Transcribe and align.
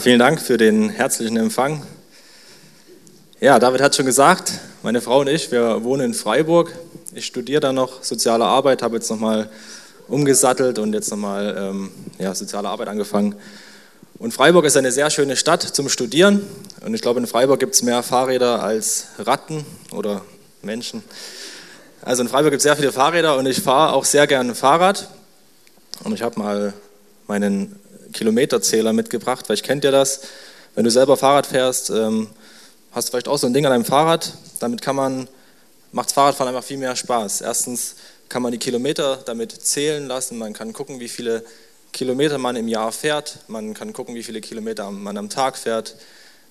Vielen 0.00 0.18
Dank 0.18 0.40
für 0.40 0.56
den 0.56 0.88
herzlichen 0.88 1.36
Empfang. 1.36 1.82
Ja, 3.40 3.60
David 3.60 3.80
hat 3.80 3.94
schon 3.94 4.06
gesagt, 4.06 4.52
meine 4.82 5.00
Frau 5.00 5.20
und 5.20 5.28
ich, 5.28 5.52
wir 5.52 5.84
wohnen 5.84 6.06
in 6.06 6.14
Freiburg. 6.14 6.76
Ich 7.14 7.26
studiere 7.26 7.60
da 7.60 7.72
noch 7.72 8.02
soziale 8.02 8.44
Arbeit, 8.44 8.82
habe 8.82 8.96
jetzt 8.96 9.08
nochmal 9.08 9.48
umgesattelt 10.08 10.80
und 10.80 10.94
jetzt 10.94 11.10
nochmal 11.10 11.54
ähm, 11.56 11.90
ja, 12.18 12.34
soziale 12.34 12.68
Arbeit 12.68 12.88
angefangen. 12.88 13.36
Und 14.18 14.34
Freiburg 14.34 14.64
ist 14.64 14.76
eine 14.76 14.90
sehr 14.90 15.10
schöne 15.10 15.36
Stadt 15.36 15.62
zum 15.62 15.88
Studieren. 15.88 16.44
Und 16.84 16.92
ich 16.94 17.00
glaube, 17.00 17.20
in 17.20 17.26
Freiburg 17.28 17.60
gibt 17.60 17.74
es 17.74 17.82
mehr 17.82 18.02
Fahrräder 18.02 18.62
als 18.62 19.06
Ratten 19.18 19.64
oder 19.92 20.22
Menschen. 20.62 21.04
Also 22.02 22.22
in 22.22 22.28
Freiburg 22.28 22.50
gibt 22.50 22.60
es 22.60 22.64
sehr 22.64 22.76
viele 22.76 22.90
Fahrräder 22.90 23.36
und 23.36 23.46
ich 23.46 23.60
fahre 23.60 23.92
auch 23.92 24.06
sehr 24.06 24.26
gerne 24.26 24.56
Fahrrad. 24.56 25.08
Und 26.02 26.14
ich 26.14 26.22
habe 26.22 26.40
mal 26.40 26.72
meinen 27.28 27.78
Kilometerzähler 28.14 28.94
mitgebracht, 28.94 29.48
weil 29.48 29.54
ich 29.54 29.62
kennt 29.62 29.84
ja 29.84 29.90
das. 29.90 30.22
Wenn 30.74 30.84
du 30.84 30.90
selber 30.90 31.18
Fahrrad 31.18 31.46
fährst, 31.46 31.90
ähm, 31.90 32.28
hast 32.92 33.08
du 33.08 33.10
vielleicht 33.10 33.28
auch 33.28 33.36
so 33.36 33.46
ein 33.46 33.52
Ding 33.52 33.66
an 33.66 33.72
deinem 33.72 33.84
Fahrrad. 33.84 34.32
Damit 34.60 34.80
kann 34.80 34.96
man, 34.96 35.28
macht 35.92 36.12
Fahrradfahren 36.12 36.54
einfach 36.54 36.66
viel 36.66 36.78
mehr 36.78 36.96
Spaß. 36.96 37.42
Erstens 37.42 37.96
kann 38.28 38.42
man 38.42 38.52
die 38.52 38.58
Kilometer 38.58 39.18
damit 39.26 39.52
zählen 39.52 40.06
lassen. 40.06 40.38
Man 40.38 40.54
kann 40.54 40.72
gucken, 40.72 40.98
wie 41.00 41.08
viele 41.08 41.44
Kilometer 41.92 42.38
man 42.38 42.56
im 42.56 42.68
Jahr 42.68 42.90
fährt. 42.90 43.38
Man 43.48 43.74
kann 43.74 43.92
gucken, 43.92 44.14
wie 44.14 44.22
viele 44.22 44.40
Kilometer 44.40 44.90
man 44.90 45.16
am 45.16 45.28
Tag 45.28 45.56
fährt. 45.56 45.94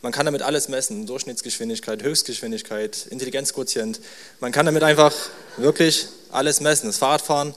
Man 0.01 0.11
kann 0.11 0.25
damit 0.25 0.41
alles 0.41 0.67
messen, 0.67 1.05
Durchschnittsgeschwindigkeit, 1.05 2.03
Höchstgeschwindigkeit, 2.03 3.07
Intelligenzquotient. 3.09 4.01
Man 4.41 4.51
kann 4.51 4.65
damit 4.65 4.83
einfach 4.83 5.13
wirklich 5.57 6.07
alles 6.31 6.59
messen. 6.59 6.87
Das 6.87 6.97
Fahrradfahren 6.97 7.53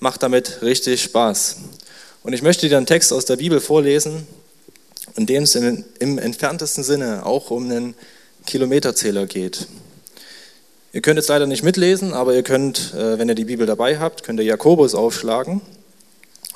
macht 0.00 0.22
damit 0.22 0.62
richtig 0.62 1.02
Spaß. 1.02 1.56
Und 2.22 2.34
ich 2.34 2.42
möchte 2.42 2.68
dir 2.68 2.76
einen 2.76 2.86
Text 2.86 3.12
aus 3.14 3.24
der 3.24 3.36
Bibel 3.36 3.60
vorlesen, 3.60 4.26
in 5.16 5.24
dem 5.24 5.44
es 5.44 5.54
im, 5.54 5.84
im 5.98 6.18
entferntesten 6.18 6.84
Sinne 6.84 7.24
auch 7.24 7.50
um 7.50 7.64
einen 7.64 7.94
Kilometerzähler 8.46 9.26
geht. 9.26 9.66
Ihr 10.92 11.00
könnt 11.00 11.16
jetzt 11.16 11.28
leider 11.28 11.46
nicht 11.46 11.62
mitlesen, 11.62 12.12
aber 12.12 12.34
ihr 12.34 12.42
könnt, 12.42 12.92
äh, 12.94 13.18
wenn 13.18 13.28
ihr 13.28 13.34
die 13.34 13.44
Bibel 13.44 13.66
dabei 13.66 13.98
habt, 13.98 14.22
könnt 14.22 14.38
ihr 14.38 14.44
Jakobus 14.44 14.94
aufschlagen 14.94 15.62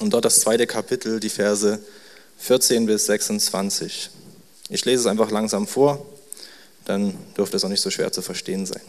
und 0.00 0.12
dort 0.12 0.26
das 0.26 0.40
zweite 0.40 0.66
Kapitel, 0.66 1.18
die 1.18 1.30
Verse 1.30 1.78
14 2.38 2.84
bis 2.84 3.06
26. 3.06 4.10
Ich 4.68 4.84
lese 4.84 5.02
es 5.02 5.06
einfach 5.06 5.30
langsam 5.30 5.66
vor, 5.66 6.04
dann 6.84 7.14
dürfte 7.38 7.56
es 7.56 7.64
auch 7.64 7.68
nicht 7.70 7.80
so 7.80 7.90
schwer 7.90 8.12
zu 8.12 8.20
verstehen 8.20 8.66
sein. 8.66 8.82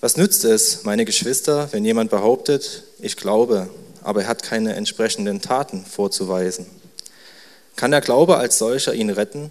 Was 0.00 0.16
nützt 0.16 0.44
es, 0.44 0.84
meine 0.84 1.04
Geschwister, 1.04 1.68
wenn 1.72 1.84
jemand 1.84 2.10
behauptet, 2.10 2.84
ich 3.00 3.16
glaube, 3.16 3.68
aber 4.06 4.22
er 4.22 4.28
hat 4.28 4.44
keine 4.44 4.76
entsprechenden 4.76 5.40
Taten 5.40 5.84
vorzuweisen? 5.84 6.64
Kann 7.74 7.90
der 7.90 8.00
Glaube 8.00 8.36
als 8.36 8.56
solcher 8.56 8.94
ihn 8.94 9.10
retten? 9.10 9.50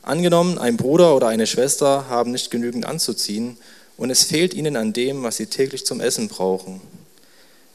Angenommen, 0.00 0.56
ein 0.56 0.78
Bruder 0.78 1.14
oder 1.14 1.28
eine 1.28 1.46
Schwester 1.46 2.08
haben 2.08 2.32
nicht 2.32 2.50
genügend 2.50 2.86
anzuziehen 2.86 3.58
und 3.98 4.08
es 4.08 4.24
fehlt 4.24 4.54
ihnen 4.54 4.76
an 4.76 4.94
dem, 4.94 5.22
was 5.24 5.36
sie 5.36 5.44
täglich 5.44 5.84
zum 5.84 6.00
Essen 6.00 6.28
brauchen. 6.28 6.80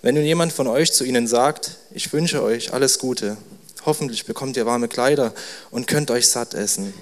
Wenn 0.02 0.16
nun 0.16 0.24
jemand 0.24 0.52
von 0.54 0.66
euch 0.66 0.92
zu 0.92 1.04
ihnen 1.04 1.28
sagt, 1.28 1.78
ich 1.92 2.12
wünsche 2.12 2.42
euch 2.42 2.74
alles 2.74 2.98
Gute, 2.98 3.38
hoffentlich 3.86 4.26
bekommt 4.26 4.58
ihr 4.58 4.66
warme 4.66 4.88
Kleider 4.88 5.36
und 5.70 5.86
könnt 5.86 6.10
euch 6.10 6.28
satt 6.30 6.56
essen, 6.56 6.96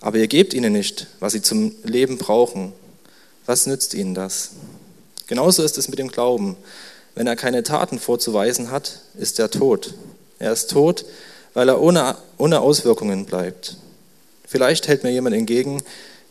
aber 0.00 0.18
ihr 0.18 0.26
gebt 0.26 0.54
ihnen 0.54 0.72
nicht, 0.72 1.06
was 1.20 1.34
sie 1.34 1.42
zum 1.42 1.72
Leben 1.84 2.18
brauchen, 2.18 2.72
was 3.46 3.66
nützt 3.66 3.94
ihnen 3.94 4.16
das? 4.16 4.50
Genauso 5.28 5.62
ist 5.62 5.78
es 5.78 5.88
mit 5.88 5.98
dem 5.98 6.08
Glauben. 6.08 6.56
Wenn 7.18 7.26
er 7.26 7.34
keine 7.34 7.64
Taten 7.64 7.98
vorzuweisen 7.98 8.70
hat, 8.70 9.00
ist 9.18 9.40
er 9.40 9.50
tot. 9.50 9.94
Er 10.38 10.52
ist 10.52 10.70
tot, 10.70 11.04
weil 11.52 11.68
er 11.68 11.80
ohne, 11.80 12.16
ohne 12.36 12.60
Auswirkungen 12.60 13.24
bleibt. 13.24 13.76
Vielleicht 14.46 14.86
hält 14.86 15.02
mir 15.02 15.10
jemand 15.10 15.34
entgegen, 15.34 15.82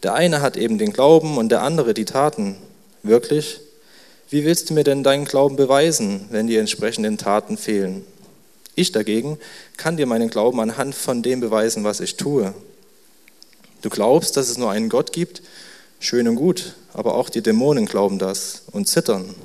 der 0.01 0.13
eine 0.13 0.41
hat 0.41 0.55
eben 0.55 0.77
den 0.77 0.93
Glauben 0.93 1.37
und 1.37 1.49
der 1.49 1.61
andere 1.61 1.93
die 1.93 2.05
Taten. 2.05 2.55
Wirklich? 3.03 3.59
Wie 4.29 4.45
willst 4.45 4.69
du 4.69 4.75
mir 4.75 4.85
denn 4.85 5.03
deinen 5.03 5.25
Glauben 5.25 5.57
beweisen, 5.57 6.27
wenn 6.29 6.47
die 6.47 6.55
entsprechenden 6.55 7.17
Taten 7.17 7.57
fehlen? 7.57 8.05
Ich 8.73 8.93
dagegen 8.93 9.37
kann 9.75 9.97
dir 9.97 10.05
meinen 10.05 10.29
Glauben 10.29 10.61
anhand 10.61 10.95
von 10.95 11.21
dem 11.21 11.41
beweisen, 11.41 11.83
was 11.83 11.99
ich 11.99 12.15
tue. 12.15 12.53
Du 13.81 13.89
glaubst, 13.89 14.37
dass 14.37 14.47
es 14.47 14.57
nur 14.57 14.71
einen 14.71 14.87
Gott 14.87 15.11
gibt? 15.11 15.41
Schön 15.99 16.29
und 16.29 16.37
gut, 16.37 16.75
aber 16.93 17.15
auch 17.15 17.27
die 17.27 17.41
Dämonen 17.41 17.87
glauben 17.87 18.19
das 18.19 18.61
und 18.71 18.87
zittern. 18.87 19.35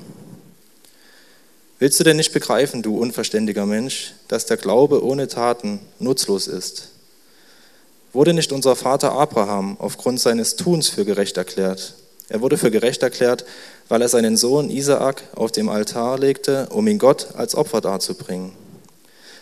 Willst 1.82 1.98
du 1.98 2.04
denn 2.04 2.16
nicht 2.16 2.32
begreifen, 2.32 2.80
du 2.82 2.96
unverständiger 2.96 3.66
Mensch, 3.66 4.12
dass 4.28 4.46
der 4.46 4.56
Glaube 4.56 5.04
ohne 5.04 5.26
Taten 5.26 5.80
nutzlos 5.98 6.46
ist? 6.46 6.90
Wurde 8.12 8.34
nicht 8.34 8.52
unser 8.52 8.76
Vater 8.76 9.10
Abraham 9.10 9.76
aufgrund 9.80 10.20
seines 10.20 10.54
Tuns 10.54 10.88
für 10.88 11.04
gerecht 11.04 11.38
erklärt? 11.38 11.94
Er 12.28 12.40
wurde 12.40 12.56
für 12.56 12.70
gerecht 12.70 13.02
erklärt, 13.02 13.44
weil 13.88 14.00
er 14.00 14.08
seinen 14.08 14.36
Sohn 14.36 14.70
Isaak 14.70 15.24
auf 15.34 15.50
dem 15.50 15.68
Altar 15.68 16.20
legte, 16.20 16.68
um 16.70 16.86
ihn 16.86 17.00
Gott 17.00 17.34
als 17.34 17.56
Opfer 17.56 17.80
darzubringen. 17.80 18.52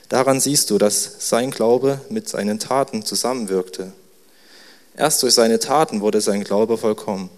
Daran 0.08 0.40
siehst 0.40 0.70
du, 0.70 0.78
dass 0.78 1.28
sein 1.28 1.50
Glaube 1.50 2.00
mit 2.08 2.26
seinen 2.26 2.58
Taten 2.58 3.04
zusammenwirkte. 3.04 3.92
Erst 4.96 5.22
durch 5.22 5.34
seine 5.34 5.58
Taten 5.58 6.00
wurde 6.00 6.22
sein 6.22 6.42
Glaube 6.42 6.78
vollkommen. 6.78 7.28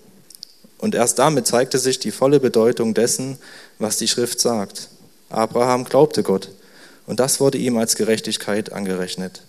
Und 0.78 0.94
erst 0.94 1.18
damit 1.18 1.48
zeigte 1.48 1.78
sich 1.78 1.98
die 1.98 2.12
volle 2.12 2.38
Bedeutung 2.38 2.94
dessen, 2.94 3.38
was 3.80 3.98
die 3.98 4.06
Schrift 4.06 4.38
sagt. 4.38 4.90
Abraham 5.32 5.84
glaubte 5.84 6.22
Gott 6.22 6.50
und 7.06 7.20
das 7.20 7.40
wurde 7.40 7.58
ihm 7.58 7.76
als 7.76 7.96
Gerechtigkeit 7.96 8.72
angerechnet. 8.72 9.42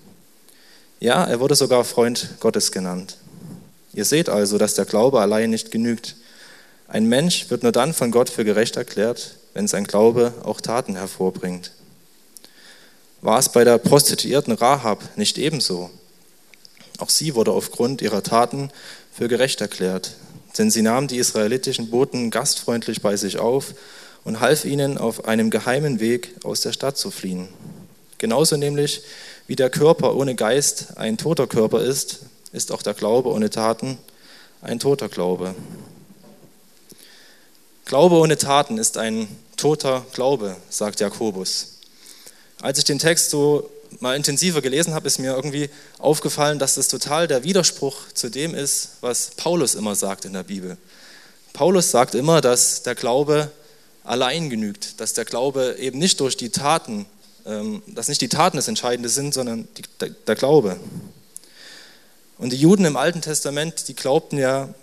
Ja, 1.00 1.24
er 1.24 1.40
wurde 1.40 1.56
sogar 1.56 1.84
Freund 1.84 2.30
Gottes 2.40 2.72
genannt. 2.72 3.18
Ihr 3.94 4.06
seht 4.06 4.30
also, 4.30 4.58
dass 4.58 4.74
der 4.74 4.86
Glaube 4.86 5.22
allein 5.22 5.50
nicht 5.50 5.72
genügt. 5.72 6.16
Ein 6.88 7.08
Mensch 7.08 7.50
wird 7.50 7.64
nur 7.64 7.72
dann 7.72 7.94
von 7.94 8.12
Gott 8.12 8.30
für 8.30 8.46
gerecht 8.46 8.78
erklärt, 8.78 9.36
wenn 9.54 9.68
sein 9.68 9.84
Glaube 9.84 10.34
auch 10.44 10.62
Taten 10.62 10.96
hervorbringt. 10.96 11.72
War 13.22 13.40
es 13.40 13.50
bei 13.50 13.64
der 13.64 13.78
Prostituierten 13.78 14.54
Rahab 14.54 15.02
nicht 15.18 15.38
ebenso? 15.38 15.90
Auch 16.98 17.10
sie 17.10 17.36
wurde 17.36 17.52
aufgrund 17.52 18.02
ihrer 18.02 18.24
Taten 18.24 18.72
für 19.12 19.28
gerecht 19.28 19.62
erklärt 19.62 20.16
denn 20.58 20.70
sie 20.70 20.82
nahm 20.82 21.08
die 21.08 21.18
israelitischen 21.18 21.90
Boten 21.90 22.30
gastfreundlich 22.30 23.02
bei 23.02 23.18
sich 23.18 23.40
auf 23.40 23.74
und 24.24 24.40
half 24.40 24.66
ihnen 24.66 24.98
auf 24.98 25.26
einem 25.26 25.50
geheimen 25.50 26.00
Weg 26.00 26.36
aus 26.44 26.62
der 26.62 26.74
Stadt 26.74 26.98
zu 26.98 27.12
fliehen. 27.12 27.50
Genauso 28.18 28.58
nämlich 28.58 29.02
wie 29.48 29.56
der 29.56 29.70
Körper 29.70 30.16
ohne 30.16 30.36
Geist 30.36 30.98
ein 30.98 31.18
toter 31.18 31.48
Körper 31.48 31.82
ist, 31.82 32.20
ist 32.54 32.72
auch 32.72 32.82
der 32.82 32.94
Glaube 32.94 33.30
ohne 33.30 33.50
Taten 33.50 33.98
ein 34.62 34.80
toter 34.80 35.10
Glaube. 35.10 35.54
Glaube 37.86 38.16
ohne 38.16 38.38
Taten 38.38 38.78
ist 38.78 38.98
ein 38.98 39.28
toter 39.58 40.06
Glaube, 40.14 40.56
sagt 40.70 41.02
Jakobus. 41.02 41.80
Als 42.62 42.78
ich 42.78 42.86
den 42.86 43.00
Text 43.00 43.30
so 43.30 43.70
mal 44.00 44.16
intensiver 44.16 44.62
gelesen 44.62 44.94
habe, 44.94 45.08
ist 45.08 45.20
mir 45.20 45.36
irgendwie 45.36 45.70
aufgefallen, 46.00 46.60
dass 46.60 46.76
das 46.76 46.88
total 46.88 47.28
der 47.28 47.44
Widerspruch 47.44 47.96
zu 48.14 48.30
dem 48.30 48.56
ist, 48.56 48.92
was 49.02 49.32
Paulus 49.36 49.76
immer 49.76 49.96
sagt 49.96 50.26
in 50.26 50.34
der 50.34 50.44
Bibel. 50.44 50.78
Paulus 51.52 51.92
sagt 51.92 52.16
immer, 52.16 52.42
dass 52.42 52.84
der 52.84 52.96
Glaube 52.96 53.52
allein 54.04 54.50
genügt, 54.50 55.00
dass 55.00 55.14
der 55.14 55.26
Glaube 55.26 55.78
eben 55.80 56.00
nicht 56.00 56.20
durch 56.20 56.38
die 56.38 56.50
Taten, 56.50 57.06
ähm, 57.46 57.82
dass 57.88 58.08
nicht 58.08 58.22
die 58.22 58.30
Taten 58.30 58.58
das 58.58 58.68
Entscheidende 58.68 59.10
sind, 59.10 59.34
sondern 59.34 59.68
der 60.28 60.36
Glaube. 60.36 60.78
Und 62.38 62.52
die 62.52 62.58
Juden 62.58 62.86
im 62.86 62.98
Alten 62.98 63.22
Testament, 63.22 63.88
die 63.88 63.96
glaubten 63.96 64.38
ja, 64.38 64.74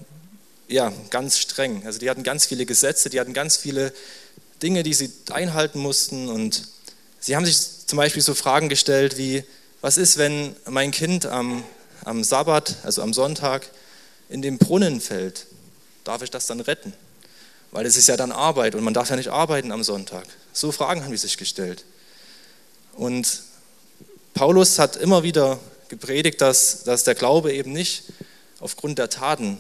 ja 0.69 0.93
ganz 1.11 1.39
streng. 1.39 1.83
Also 1.85 1.99
die 1.99 2.09
hatten 2.09 2.23
ganz 2.23 2.47
viele 2.47 2.65
Gesetze, 2.65 3.11
die 3.11 3.21
hatten 3.21 3.35
ganz 3.35 3.57
viele 3.57 3.93
Dinge, 4.63 4.83
die 4.83 4.95
sie 4.95 5.13
einhalten 5.31 5.79
mussten 5.79 6.29
und 6.29 6.69
sie 7.19 7.37
haben 7.37 7.45
sich 7.45 7.87
zum 7.87 7.97
Beispiel 7.97 8.23
so 8.23 8.35
Fragen 8.35 8.69
gestellt 8.69 9.19
wie, 9.19 9.45
was 9.81 9.97
ist, 9.97 10.19
wenn 10.19 10.55
mein 10.69 10.91
Kind 10.91 11.27
am, 11.27 11.65
am 12.05 12.23
Sabbat, 12.23 12.77
also 12.83 13.03
am 13.03 13.13
Sonntag, 13.13 13.69
in 14.29 14.43
den 14.43 14.59
Brunnen 14.59 15.01
fällt? 15.01 15.47
Darf 16.05 16.23
ich 16.23 16.31
das 16.31 16.47
dann 16.47 16.61
retten? 16.61 16.93
Weil 17.73 17.87
es 17.87 17.97
ist 17.97 18.09
ja 18.09 18.17
dann 18.17 18.33
Arbeit 18.33 18.75
und 18.75 18.83
man 18.83 18.95
darf 18.95 19.11
ja 19.11 19.17
nicht 19.17 19.29
arbeiten 19.29 19.73
am 19.73 19.85
Sonntag. 19.85 20.25
So 20.53 20.73
Fragen 20.73 21.05
haben 21.05 21.13
die 21.13 21.17
sich 21.17 21.37
gestellt. 21.37 21.85
Und 22.95 23.43
Paulus 24.35 24.79
hat 24.79 24.97
immer 24.97 25.23
wieder 25.23 25.59
gepredigt, 25.89 26.41
dass, 26.41 26.85
dass 26.85 27.05
der 27.05 27.15
Glaube 27.15 27.53
eben 27.53 27.73
nicht 27.73 28.05
aufgrund 28.61 28.99
der 28.99 29.11
Taten, 29.11 29.59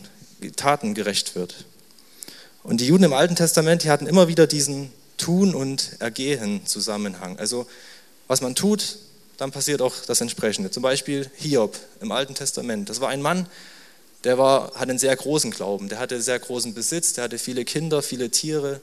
Taten 0.56 0.94
gerecht 0.94 1.34
wird. 1.34 1.64
Und 2.62 2.80
die 2.80 2.86
Juden 2.86 3.04
im 3.04 3.12
Alten 3.12 3.36
Testament, 3.36 3.84
die 3.84 3.90
hatten 3.90 4.06
immer 4.06 4.28
wieder 4.28 4.46
diesen 4.46 4.92
Tun 5.16 5.54
und 5.54 5.96
Ergehen 5.98 6.66
Zusammenhang. 6.66 7.38
Also 7.38 7.66
was 8.26 8.40
man 8.40 8.54
tut, 8.54 8.98
dann 9.36 9.52
passiert 9.52 9.80
auch 9.80 9.94
das 10.06 10.20
Entsprechende. 10.20 10.70
Zum 10.70 10.82
Beispiel 10.82 11.30
Hiob 11.36 11.76
im 12.00 12.12
Alten 12.12 12.34
Testament. 12.34 12.88
Das 12.90 13.00
war 13.00 13.08
ein 13.08 13.22
Mann, 13.22 13.46
der 14.24 14.38
war, 14.38 14.72
hatte 14.74 14.90
einen 14.90 14.98
sehr 14.98 15.16
großen 15.16 15.50
Glauben, 15.50 15.88
der 15.88 15.98
hatte 15.98 16.20
sehr 16.20 16.38
großen 16.38 16.74
Besitz, 16.74 17.14
der 17.14 17.24
hatte 17.24 17.38
viele 17.38 17.64
Kinder, 17.64 18.02
viele 18.02 18.30
Tiere 18.30 18.80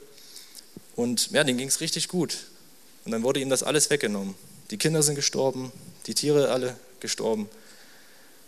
und 0.96 1.30
ja, 1.30 1.44
dem 1.44 1.56
ging 1.56 1.68
es 1.68 1.80
richtig 1.80 2.08
gut. 2.08 2.38
Und 3.04 3.12
dann 3.12 3.22
wurde 3.22 3.40
ihm 3.40 3.48
das 3.48 3.62
alles 3.62 3.88
weggenommen. 3.88 4.34
Die 4.70 4.76
Kinder 4.76 5.02
sind 5.02 5.14
gestorben, 5.14 5.72
die 6.06 6.14
Tiere 6.14 6.50
alle 6.50 6.76
gestorben. 7.00 7.48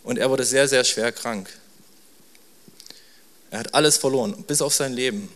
Und 0.03 0.19
er 0.19 0.29
wurde 0.29 0.43
sehr, 0.43 0.67
sehr 0.67 0.83
schwer 0.83 1.11
krank. 1.11 1.49
Er 3.51 3.59
hat 3.59 3.73
alles 3.73 3.97
verloren, 3.97 4.43
bis 4.47 4.61
auf 4.61 4.73
sein 4.73 4.93
Leben. 4.93 5.29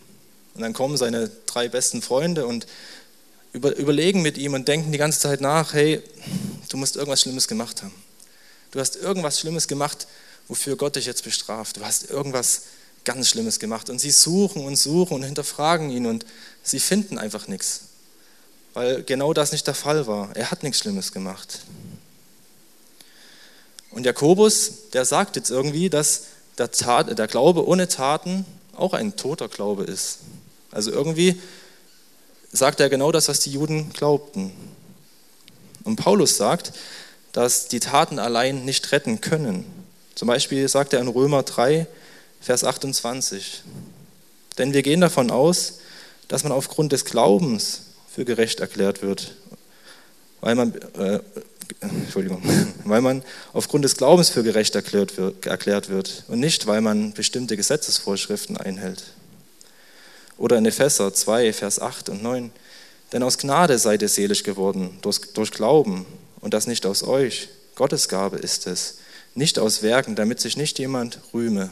Und 0.54 0.62
dann 0.62 0.72
kommen 0.72 0.96
seine 0.96 1.30
drei 1.46 1.68
besten 1.68 2.02
Freunde 2.02 2.46
und 2.46 2.66
über, 3.52 3.74
überlegen 3.76 4.22
mit 4.22 4.38
ihm 4.38 4.54
und 4.54 4.68
denken 4.68 4.92
die 4.92 4.98
ganze 4.98 5.20
Zeit 5.20 5.40
nach, 5.40 5.72
hey, 5.72 6.02
du 6.68 6.76
musst 6.76 6.96
irgendwas 6.96 7.22
Schlimmes 7.22 7.48
gemacht 7.48 7.82
haben. 7.82 7.94
Du 8.70 8.80
hast 8.80 8.96
irgendwas 8.96 9.40
Schlimmes 9.40 9.68
gemacht, 9.68 10.06
wofür 10.48 10.76
Gott 10.76 10.96
dich 10.96 11.06
jetzt 11.06 11.24
bestraft. 11.24 11.76
Du 11.76 11.84
hast 11.84 12.10
irgendwas 12.10 12.62
ganz 13.06 13.28
Schlimmes 13.28 13.58
gemacht. 13.58 13.88
Und 13.88 13.98
sie 13.98 14.10
suchen 14.10 14.64
und 14.64 14.76
suchen 14.76 15.14
und 15.14 15.22
hinterfragen 15.22 15.90
ihn 15.90 16.04
und 16.04 16.26
sie 16.62 16.80
finden 16.80 17.16
einfach 17.16 17.48
nichts. 17.48 17.82
Weil 18.74 19.02
genau 19.02 19.32
das 19.32 19.52
nicht 19.52 19.66
der 19.66 19.74
Fall 19.74 20.06
war. 20.06 20.36
Er 20.36 20.50
hat 20.50 20.62
nichts 20.62 20.80
Schlimmes 20.80 21.12
gemacht. 21.12 21.60
Und 23.90 24.04
Jakobus, 24.04 24.90
der 24.92 25.06
sagt 25.06 25.36
jetzt 25.36 25.50
irgendwie, 25.50 25.88
dass 25.88 26.24
der, 26.58 26.70
Tat, 26.70 27.18
der 27.18 27.26
Glaube 27.26 27.66
ohne 27.66 27.88
Taten 27.88 28.44
auch 28.74 28.92
ein 28.92 29.16
toter 29.16 29.48
Glaube 29.48 29.84
ist. 29.84 30.18
Also 30.70 30.90
irgendwie 30.90 31.40
sagt 32.52 32.80
er 32.80 32.90
genau 32.90 33.12
das, 33.12 33.28
was 33.28 33.40
die 33.40 33.52
Juden 33.52 33.90
glaubten. 33.92 34.52
Und 35.84 35.96
Paulus 35.96 36.36
sagt, 36.36 36.72
dass 37.32 37.68
die 37.68 37.80
Taten 37.80 38.18
allein 38.18 38.64
nicht 38.64 38.92
retten 38.92 39.20
können. 39.20 39.64
Zum 40.16 40.28
Beispiel 40.28 40.66
sagt 40.66 40.94
er 40.94 41.00
in 41.00 41.08
Römer 41.08 41.42
3, 41.42 41.86
Vers 42.40 42.64
28, 42.64 43.62
denn 44.56 44.72
wir 44.72 44.82
gehen 44.82 45.02
davon 45.02 45.30
aus, 45.30 45.80
dass 46.26 46.42
man 46.42 46.52
aufgrund 46.52 46.92
des 46.92 47.04
Glaubens 47.04 47.82
für 48.10 48.24
gerecht 48.24 48.60
erklärt 48.60 49.02
wird, 49.02 49.34
weil 50.40 50.54
man, 50.54 50.74
äh, 50.98 51.20
Entschuldigung, 51.80 52.42
weil 52.84 53.02
man 53.02 53.22
aufgrund 53.52 53.84
des 53.84 53.96
Glaubens 53.96 54.30
für 54.30 54.42
gerecht 54.42 54.74
erklärt 54.74 55.18
wird, 55.18 55.44
erklärt 55.44 55.90
wird 55.90 56.24
und 56.28 56.40
nicht, 56.40 56.66
weil 56.66 56.80
man 56.80 57.12
bestimmte 57.12 57.58
Gesetzesvorschriften 57.58 58.56
einhält. 58.56 59.04
Oder 60.38 60.56
in 60.56 60.64
Epheser 60.64 61.12
2, 61.12 61.52
Vers 61.52 61.78
8 61.78 62.08
und 62.08 62.22
9, 62.22 62.52
denn 63.12 63.22
aus 63.22 63.36
Gnade 63.36 63.78
seid 63.78 64.00
ihr 64.00 64.08
selig 64.08 64.44
geworden, 64.44 64.98
durch, 65.02 65.20
durch 65.34 65.50
Glauben, 65.50 66.06
und 66.40 66.54
das 66.54 66.66
nicht 66.66 66.86
aus 66.86 67.02
euch. 67.02 67.48
Gottes 67.74 68.08
Gabe 68.08 68.38
ist 68.38 68.66
es, 68.66 68.98
nicht 69.36 69.58
aus 69.58 69.82
Werken, 69.82 70.16
damit 70.16 70.40
sich 70.40 70.56
nicht 70.56 70.78
jemand 70.78 71.20
rühme. 71.32 71.70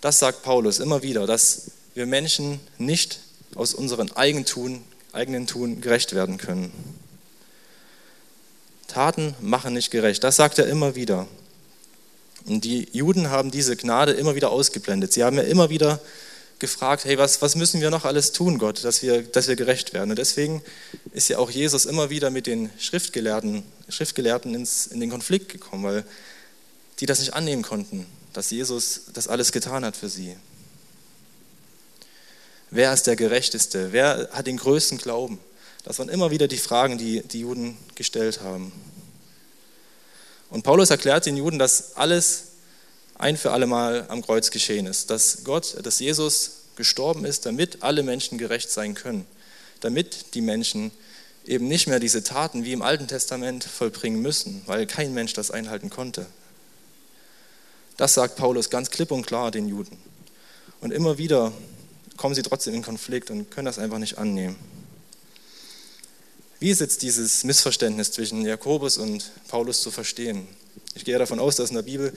Das 0.00 0.18
sagt 0.18 0.42
Paulus 0.42 0.78
immer 0.78 1.02
wieder, 1.02 1.26
dass 1.26 1.72
wir 1.94 2.06
Menschen 2.06 2.60
nicht 2.78 3.20
aus 3.54 3.74
unserem 3.74 4.12
Eigentun, 4.12 4.82
eigenen 5.12 5.46
Tun 5.46 5.80
gerecht 5.80 6.14
werden 6.14 6.38
können. 6.38 6.72
Taten 8.88 9.34
machen 9.40 9.72
nicht 9.72 9.90
gerecht. 9.90 10.22
Das 10.22 10.36
sagt 10.36 10.58
er 10.58 10.66
immer 10.66 10.94
wieder. 10.94 11.26
Und 12.46 12.64
die 12.64 12.88
Juden 12.92 13.30
haben 13.30 13.50
diese 13.50 13.76
Gnade 13.76 14.12
immer 14.12 14.34
wieder 14.34 14.50
ausgeblendet. 14.50 15.12
Sie 15.12 15.24
haben 15.24 15.36
ja 15.36 15.42
immer 15.42 15.70
wieder 15.70 16.00
gefragt, 16.62 17.04
hey, 17.04 17.18
was, 17.18 17.42
was 17.42 17.56
müssen 17.56 17.82
wir 17.82 17.90
noch 17.90 18.06
alles 18.06 18.32
tun, 18.32 18.56
Gott, 18.56 18.84
dass 18.84 19.02
wir, 19.02 19.22
dass 19.22 19.48
wir 19.48 19.56
gerecht 19.56 19.92
werden? 19.92 20.10
Und 20.10 20.18
deswegen 20.18 20.62
ist 21.12 21.28
ja 21.28 21.38
auch 21.38 21.50
Jesus 21.50 21.84
immer 21.84 22.08
wieder 22.08 22.30
mit 22.30 22.46
den 22.46 22.70
Schriftgelehrten, 22.78 23.64
Schriftgelehrten 23.90 24.54
ins, 24.54 24.86
in 24.86 25.00
den 25.00 25.10
Konflikt 25.10 25.50
gekommen, 25.50 25.84
weil 25.84 26.04
die 27.00 27.06
das 27.06 27.18
nicht 27.18 27.34
annehmen 27.34 27.62
konnten, 27.62 28.06
dass 28.32 28.50
Jesus 28.50 29.02
das 29.12 29.28
alles 29.28 29.52
getan 29.52 29.84
hat 29.84 29.96
für 29.96 30.08
sie. 30.08 30.36
Wer 32.70 32.94
ist 32.94 33.06
der 33.06 33.16
Gerechteste? 33.16 33.92
Wer 33.92 34.30
hat 34.32 34.46
den 34.46 34.56
größten 34.56 34.98
Glauben? 34.98 35.40
Das 35.84 35.98
waren 35.98 36.08
immer 36.08 36.30
wieder 36.30 36.48
die 36.48 36.58
Fragen, 36.58 36.96
die 36.96 37.22
die 37.22 37.40
Juden 37.40 37.76
gestellt 37.96 38.40
haben. 38.40 38.72
Und 40.48 40.62
Paulus 40.62 40.90
erklärt 40.90 41.26
den 41.26 41.36
Juden, 41.36 41.58
dass 41.58 41.96
alles 41.96 42.51
ein 43.22 43.36
für 43.36 43.52
alle 43.52 43.66
Mal 43.66 44.06
am 44.08 44.20
Kreuz 44.20 44.50
geschehen 44.50 44.86
ist. 44.86 45.10
Dass 45.10 45.44
Gott, 45.44 45.76
dass 45.82 46.00
Jesus 46.00 46.62
gestorben 46.76 47.24
ist, 47.24 47.46
damit 47.46 47.82
alle 47.82 48.02
Menschen 48.02 48.36
gerecht 48.36 48.70
sein 48.70 48.94
können. 48.94 49.26
Damit 49.80 50.34
die 50.34 50.40
Menschen 50.40 50.90
eben 51.46 51.68
nicht 51.68 51.86
mehr 51.86 52.00
diese 52.00 52.24
Taten 52.24 52.64
wie 52.64 52.72
im 52.72 52.82
Alten 52.82 53.06
Testament 53.06 53.64
vollbringen 53.64 54.20
müssen, 54.20 54.62
weil 54.66 54.86
kein 54.86 55.14
Mensch 55.14 55.32
das 55.34 55.50
einhalten 55.50 55.88
konnte. 55.88 56.26
Das 57.96 58.14
sagt 58.14 58.36
Paulus 58.36 58.70
ganz 58.70 58.90
klipp 58.90 59.12
und 59.12 59.26
klar 59.26 59.50
den 59.50 59.68
Juden. 59.68 59.96
Und 60.80 60.92
immer 60.92 61.18
wieder 61.18 61.52
kommen 62.16 62.34
sie 62.34 62.42
trotzdem 62.42 62.74
in 62.74 62.82
Konflikt 62.82 63.30
und 63.30 63.50
können 63.50 63.66
das 63.66 63.78
einfach 63.78 63.98
nicht 63.98 64.18
annehmen. 64.18 64.56
Wie 66.58 66.70
ist 66.70 66.80
jetzt 66.80 67.02
dieses 67.02 67.44
Missverständnis 67.44 68.12
zwischen 68.12 68.44
Jakobus 68.44 68.96
und 68.96 69.30
Paulus 69.48 69.80
zu 69.80 69.90
verstehen? 69.90 70.48
Ich 70.94 71.04
gehe 71.04 71.18
davon 71.18 71.38
aus, 71.38 71.56
dass 71.56 71.70
in 71.70 71.76
der 71.76 71.82
Bibel 71.82 72.12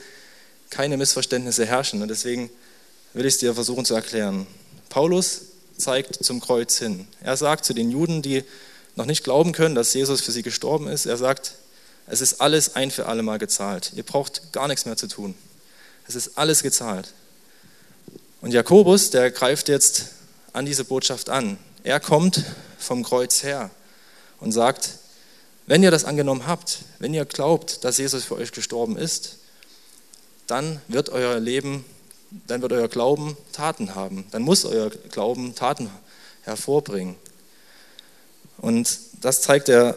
keine 0.70 0.96
Missverständnisse 0.96 1.66
herrschen. 1.66 2.02
Und 2.02 2.08
deswegen 2.08 2.50
will 3.12 3.26
ich 3.26 3.34
es 3.34 3.40
dir 3.40 3.54
versuchen 3.54 3.84
zu 3.84 3.94
erklären. 3.94 4.46
Paulus 4.88 5.42
zeigt 5.76 6.24
zum 6.24 6.40
Kreuz 6.40 6.78
hin. 6.78 7.06
Er 7.20 7.36
sagt 7.36 7.64
zu 7.64 7.74
den 7.74 7.90
Juden, 7.90 8.22
die 8.22 8.44
noch 8.94 9.06
nicht 9.06 9.24
glauben 9.24 9.52
können, 9.52 9.74
dass 9.74 9.92
Jesus 9.92 10.22
für 10.22 10.32
sie 10.32 10.42
gestorben 10.42 10.88
ist, 10.88 11.06
er 11.06 11.16
sagt, 11.16 11.52
es 12.06 12.20
ist 12.20 12.40
alles 12.40 12.76
ein 12.76 12.90
für 12.90 13.06
alle 13.06 13.22
Mal 13.22 13.38
gezahlt. 13.38 13.92
Ihr 13.94 14.04
braucht 14.04 14.52
gar 14.52 14.68
nichts 14.68 14.86
mehr 14.86 14.96
zu 14.96 15.08
tun. 15.08 15.34
Es 16.08 16.14
ist 16.14 16.38
alles 16.38 16.62
gezahlt. 16.62 17.12
Und 18.40 18.52
Jakobus, 18.52 19.10
der 19.10 19.30
greift 19.30 19.68
jetzt 19.68 20.06
an 20.52 20.66
diese 20.66 20.84
Botschaft 20.84 21.28
an. 21.28 21.58
Er 21.82 22.00
kommt 22.00 22.44
vom 22.78 23.02
Kreuz 23.02 23.42
her 23.42 23.70
und 24.40 24.52
sagt, 24.52 24.90
wenn 25.66 25.82
ihr 25.82 25.90
das 25.90 26.04
angenommen 26.04 26.46
habt, 26.46 26.78
wenn 27.00 27.12
ihr 27.12 27.24
glaubt, 27.24 27.84
dass 27.84 27.98
Jesus 27.98 28.24
für 28.24 28.36
euch 28.36 28.52
gestorben 28.52 28.96
ist, 28.96 29.38
dann 30.46 30.80
wird 30.88 31.08
euer 31.08 31.38
Leben, 31.40 31.84
dann 32.46 32.62
wird 32.62 32.72
euer 32.72 32.88
Glauben 32.88 33.36
Taten 33.52 33.94
haben. 33.94 34.24
Dann 34.30 34.42
muss 34.42 34.64
euer 34.64 34.90
Glauben 35.10 35.54
Taten 35.54 35.90
hervorbringen. 36.42 37.16
Und 38.58 38.98
das 39.20 39.42
zeigt 39.42 39.68
er, 39.68 39.96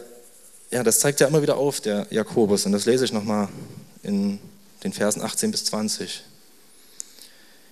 ja, 0.70 0.82
das 0.82 1.00
zeigt 1.00 1.20
er 1.20 1.28
immer 1.28 1.42
wieder 1.42 1.56
auf, 1.56 1.80
der 1.80 2.06
Jakobus. 2.10 2.66
Und 2.66 2.72
das 2.72 2.86
lese 2.86 3.04
ich 3.04 3.12
nochmal 3.12 3.48
in 4.02 4.38
den 4.84 4.92
Versen 4.92 5.22
18 5.22 5.50
bis 5.50 5.64
20. 5.66 6.22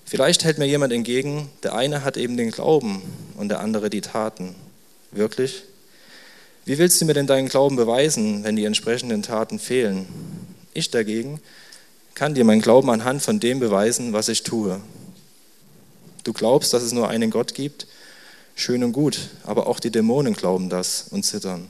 Vielleicht 0.04 0.44
hält 0.44 0.58
mir 0.58 0.66
jemand 0.66 0.92
entgegen, 0.92 1.50
der 1.62 1.74
eine 1.74 2.02
hat 2.02 2.16
eben 2.16 2.36
den 2.36 2.50
Glauben 2.50 3.02
und 3.36 3.50
der 3.50 3.60
andere 3.60 3.90
die 3.90 4.00
Taten. 4.00 4.54
Wirklich? 5.10 5.64
Wie 6.64 6.78
willst 6.78 7.00
du 7.00 7.04
mir 7.04 7.14
denn 7.14 7.26
deinen 7.26 7.48
Glauben 7.48 7.76
beweisen, 7.76 8.44
wenn 8.44 8.56
die 8.56 8.64
entsprechenden 8.64 9.22
Taten 9.22 9.58
fehlen? 9.58 10.06
Ich 10.74 10.90
dagegen 10.90 11.40
kann 12.18 12.34
dir 12.34 12.44
mein 12.44 12.60
Glauben 12.60 12.90
anhand 12.90 13.22
von 13.22 13.38
dem 13.38 13.60
beweisen, 13.60 14.12
was 14.12 14.28
ich 14.28 14.42
tue. 14.42 14.80
Du 16.24 16.32
glaubst, 16.32 16.72
dass 16.72 16.82
es 16.82 16.90
nur 16.90 17.08
einen 17.08 17.30
Gott 17.30 17.54
gibt? 17.54 17.86
Schön 18.56 18.82
und 18.82 18.92
gut, 18.92 19.28
aber 19.44 19.68
auch 19.68 19.78
die 19.78 19.92
Dämonen 19.92 20.34
glauben 20.34 20.68
das 20.68 21.04
und 21.10 21.22
zittern. 21.22 21.68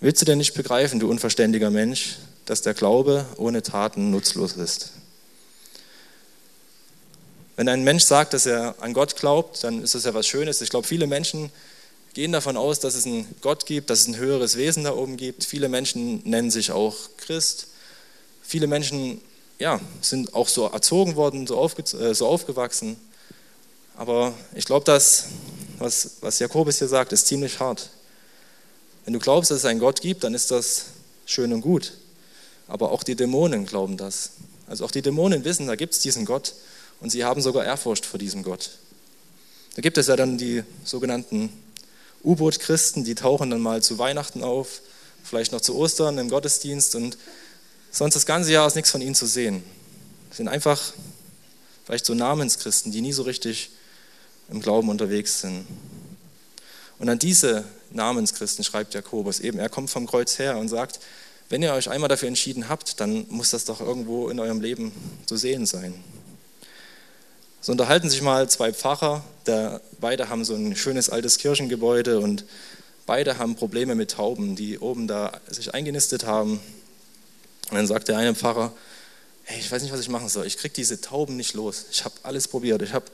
Willst 0.00 0.22
du 0.22 0.24
denn 0.24 0.38
nicht 0.38 0.54
begreifen, 0.54 1.00
du 1.00 1.10
unverständiger 1.10 1.70
Mensch, 1.70 2.16
dass 2.46 2.62
der 2.62 2.72
Glaube 2.72 3.26
ohne 3.36 3.62
Taten 3.62 4.10
nutzlos 4.10 4.54
ist? 4.54 4.92
Wenn 7.56 7.68
ein 7.68 7.84
Mensch 7.84 8.04
sagt, 8.04 8.32
dass 8.32 8.46
er 8.46 8.74
an 8.80 8.94
Gott 8.94 9.16
glaubt, 9.16 9.62
dann 9.64 9.82
ist 9.82 9.94
das 9.94 10.04
ja 10.04 10.14
was 10.14 10.26
Schönes. 10.26 10.62
Ich 10.62 10.70
glaube, 10.70 10.86
viele 10.86 11.06
Menschen 11.06 11.50
gehen 12.14 12.32
davon 12.32 12.56
aus, 12.56 12.80
dass 12.80 12.94
es 12.94 13.04
einen 13.04 13.26
Gott 13.42 13.66
gibt, 13.66 13.90
dass 13.90 14.00
es 14.00 14.08
ein 14.08 14.16
höheres 14.16 14.56
Wesen 14.56 14.84
da 14.84 14.94
oben 14.94 15.18
gibt. 15.18 15.44
Viele 15.44 15.68
Menschen 15.68 16.22
nennen 16.24 16.50
sich 16.50 16.70
auch 16.70 16.96
Christ. 17.18 17.68
Viele 18.42 18.66
Menschen 18.66 19.20
ja, 19.58 19.80
sind 20.00 20.34
auch 20.34 20.48
so 20.48 20.66
erzogen 20.66 21.16
worden, 21.16 21.46
so, 21.46 21.56
aufge, 21.56 21.82
äh, 21.98 22.14
so 22.14 22.26
aufgewachsen. 22.26 22.96
Aber 23.96 24.34
ich 24.54 24.66
glaube, 24.66 24.84
das, 24.84 25.26
was, 25.78 26.16
was 26.20 26.38
Jakobus 26.38 26.78
hier 26.78 26.88
sagt, 26.88 27.12
ist 27.12 27.26
ziemlich 27.26 27.60
hart. 27.60 27.90
Wenn 29.04 29.14
du 29.14 29.20
glaubst, 29.20 29.50
dass 29.50 29.58
es 29.58 29.64
einen 29.64 29.80
Gott 29.80 30.00
gibt, 30.00 30.24
dann 30.24 30.34
ist 30.34 30.50
das 30.50 30.86
schön 31.24 31.52
und 31.52 31.62
gut. 31.62 31.94
Aber 32.68 32.90
auch 32.90 33.02
die 33.02 33.14
Dämonen 33.14 33.64
glauben 33.64 33.96
das. 33.96 34.30
Also 34.66 34.84
auch 34.84 34.90
die 34.90 35.02
Dämonen 35.02 35.44
wissen, 35.44 35.66
da 35.66 35.76
gibt 35.76 35.94
es 35.94 36.00
diesen 36.00 36.24
Gott 36.24 36.54
und 37.00 37.10
sie 37.10 37.24
haben 37.24 37.40
sogar 37.40 37.64
Ehrfurcht 37.64 38.04
vor 38.04 38.18
diesem 38.18 38.42
Gott. 38.42 38.70
Da 39.76 39.82
gibt 39.82 39.98
es 39.98 40.08
ja 40.08 40.16
dann 40.16 40.38
die 40.38 40.64
sogenannten 40.84 41.52
U-Boot-Christen, 42.24 43.04
die 43.04 43.14
tauchen 43.14 43.50
dann 43.50 43.60
mal 43.60 43.82
zu 43.82 43.98
Weihnachten 43.98 44.42
auf, 44.42 44.80
vielleicht 45.22 45.52
noch 45.52 45.60
zu 45.60 45.76
Ostern 45.76 46.18
im 46.18 46.28
Gottesdienst 46.28 46.96
und 46.96 47.16
sonst 47.96 48.14
das 48.14 48.26
ganze 48.26 48.52
Jahr 48.52 48.66
ist 48.66 48.74
nichts 48.74 48.90
von 48.90 49.00
ihnen 49.00 49.14
zu 49.14 49.26
sehen. 49.26 49.62
Das 50.28 50.36
sind 50.36 50.48
einfach 50.48 50.92
vielleicht 51.84 52.04
so 52.04 52.14
Namenschristen, 52.14 52.92
die 52.92 53.00
nie 53.00 53.12
so 53.12 53.22
richtig 53.22 53.70
im 54.50 54.60
Glauben 54.60 54.88
unterwegs 54.88 55.40
sind. 55.40 55.66
Und 56.98 57.08
an 57.08 57.18
diese 57.18 57.64
Namenschristen 57.90 58.64
schreibt 58.64 58.94
Jakobus 58.94 59.40
eben, 59.40 59.58
er 59.58 59.68
kommt 59.68 59.90
vom 59.90 60.06
Kreuz 60.06 60.38
her 60.38 60.58
und 60.58 60.68
sagt, 60.68 61.00
wenn 61.48 61.62
ihr 61.62 61.72
euch 61.72 61.88
einmal 61.88 62.08
dafür 62.08 62.28
entschieden 62.28 62.68
habt, 62.68 63.00
dann 63.00 63.26
muss 63.30 63.50
das 63.50 63.64
doch 63.64 63.80
irgendwo 63.80 64.28
in 64.28 64.40
eurem 64.40 64.60
Leben 64.60 64.92
zu 65.26 65.36
sehen 65.36 65.64
sein. 65.64 65.94
So 67.60 67.72
unterhalten 67.72 68.10
sich 68.10 68.20
mal 68.20 68.48
zwei 68.48 68.72
Pfarrer, 68.72 69.24
der, 69.46 69.80
beide 70.00 70.28
haben 70.28 70.44
so 70.44 70.54
ein 70.54 70.76
schönes 70.76 71.08
altes 71.08 71.38
Kirchengebäude 71.38 72.20
und 72.20 72.44
beide 73.06 73.38
haben 73.38 73.56
Probleme 73.56 73.94
mit 73.94 74.12
Tauben, 74.12 74.54
die 74.54 74.78
oben 74.78 75.06
da 75.06 75.40
sich 75.48 75.72
eingenistet 75.72 76.26
haben. 76.26 76.60
Und 77.70 77.76
dann 77.76 77.86
sagt 77.86 78.08
der 78.08 78.18
eine 78.18 78.34
Pfarrer, 78.34 78.72
hey, 79.44 79.58
ich 79.60 79.70
weiß 79.70 79.82
nicht, 79.82 79.92
was 79.92 80.00
ich 80.00 80.08
machen 80.08 80.28
soll. 80.28 80.46
Ich 80.46 80.56
kriege 80.56 80.74
diese 80.74 81.00
Tauben 81.00 81.36
nicht 81.36 81.54
los. 81.54 81.86
Ich 81.90 82.04
habe 82.04 82.14
alles 82.22 82.48
probiert. 82.48 82.82
Ich 82.82 82.92
habe 82.92 83.06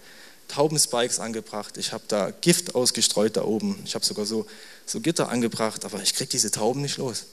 Taubenspikes 0.49 1.21
angebracht. 1.21 1.77
Ich 1.79 1.93
habe 1.93 2.05
da 2.09 2.31
Gift 2.31 2.75
ausgestreut 2.75 3.37
da 3.37 3.45
oben. 3.45 3.83
Ich 3.85 3.95
habe 3.95 4.05
sogar 4.05 4.27
so, 4.27 4.47
so 4.87 5.01
Gitter 5.01 5.29
angebracht, 5.29 5.85
aber 5.85 6.03
ich 6.03 6.15
kriege 6.15 6.31
diese 6.31 6.51
Tauben 6.51 6.83
nicht 6.83 6.99
los. 6.99 7.25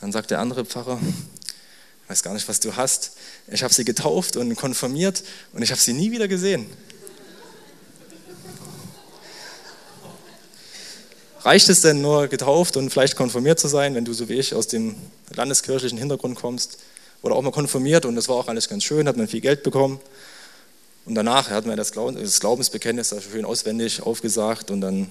Dann 0.00 0.12
sagt 0.12 0.30
der 0.30 0.40
andere 0.40 0.64
Pfarrer, 0.64 1.00
ich 2.04 2.10
weiß 2.10 2.22
gar 2.22 2.34
nicht, 2.34 2.48
was 2.48 2.60
du 2.60 2.76
hast. 2.76 3.12
Ich 3.48 3.62
habe 3.62 3.72
sie 3.72 3.84
getauft 3.84 4.36
und 4.36 4.54
konfirmiert 4.56 5.24
und 5.52 5.62
ich 5.62 5.70
habe 5.70 5.80
sie 5.80 5.94
nie 5.94 6.10
wieder 6.10 6.28
gesehen. 6.28 6.66
Reicht 11.44 11.68
es 11.68 11.82
denn 11.82 12.00
nur 12.00 12.28
getauft 12.28 12.78
und 12.78 12.88
vielleicht 12.88 13.16
konfirmiert 13.16 13.60
zu 13.60 13.68
sein, 13.68 13.94
wenn 13.94 14.06
du 14.06 14.14
so 14.14 14.30
wie 14.30 14.34
ich 14.34 14.54
aus 14.54 14.66
dem 14.66 14.94
landeskirchlichen 15.34 15.98
Hintergrund 15.98 16.36
kommst? 16.36 16.78
Oder 17.20 17.36
auch 17.36 17.42
mal 17.42 17.52
konfirmiert 17.52 18.06
und 18.06 18.16
das 18.16 18.30
war 18.30 18.36
auch 18.36 18.48
alles 18.48 18.68
ganz 18.68 18.82
schön, 18.82 19.06
hat 19.06 19.18
man 19.18 19.28
viel 19.28 19.42
Geld 19.42 19.62
bekommen. 19.62 20.00
Und 21.04 21.14
danach 21.14 21.50
hat 21.50 21.66
man 21.66 21.76
das, 21.76 21.92
Glaubensbekenntnis 21.92 23.10
das 23.10 23.24
schön 23.24 23.44
auswendig 23.44 24.02
aufgesagt 24.02 24.70
und 24.70 24.80
dann, 24.80 25.10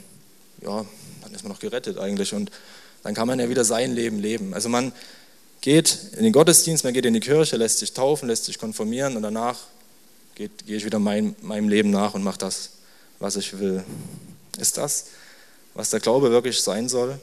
ja, 0.63 0.85
dann 1.21 1.33
ist 1.35 1.43
man 1.43 1.51
noch 1.51 1.59
gerettet 1.59 1.99
eigentlich. 1.99 2.33
Und 2.33 2.49
dann 3.03 3.13
kann 3.13 3.27
man 3.27 3.39
ja 3.39 3.47
wieder 3.47 3.63
sein 3.63 3.93
Leben 3.93 4.17
leben. 4.17 4.55
Also 4.55 4.69
man 4.69 4.91
geht 5.61 5.99
in 6.17 6.23
den 6.23 6.33
Gottesdienst, 6.33 6.83
man 6.83 6.93
geht 6.93 7.05
in 7.05 7.13
die 7.13 7.19
Kirche, 7.19 7.57
lässt 7.57 7.77
sich 7.77 7.93
taufen, 7.93 8.27
lässt 8.27 8.45
sich 8.45 8.57
konfirmieren 8.57 9.15
und 9.15 9.21
danach 9.21 9.59
geht, 10.33 10.65
gehe 10.65 10.77
ich 10.77 10.85
wieder 10.85 10.97
mein, 10.97 11.35
meinem 11.41 11.69
Leben 11.69 11.91
nach 11.91 12.15
und 12.15 12.23
mache 12.23 12.39
das, 12.39 12.71
was 13.19 13.35
ich 13.35 13.59
will. 13.59 13.83
Ist 14.59 14.77
das, 14.77 15.05
was 15.73 15.89
der 15.89 15.99
Glaube 15.99 16.31
wirklich 16.31 16.61
sein 16.61 16.89
soll? 16.89 17.19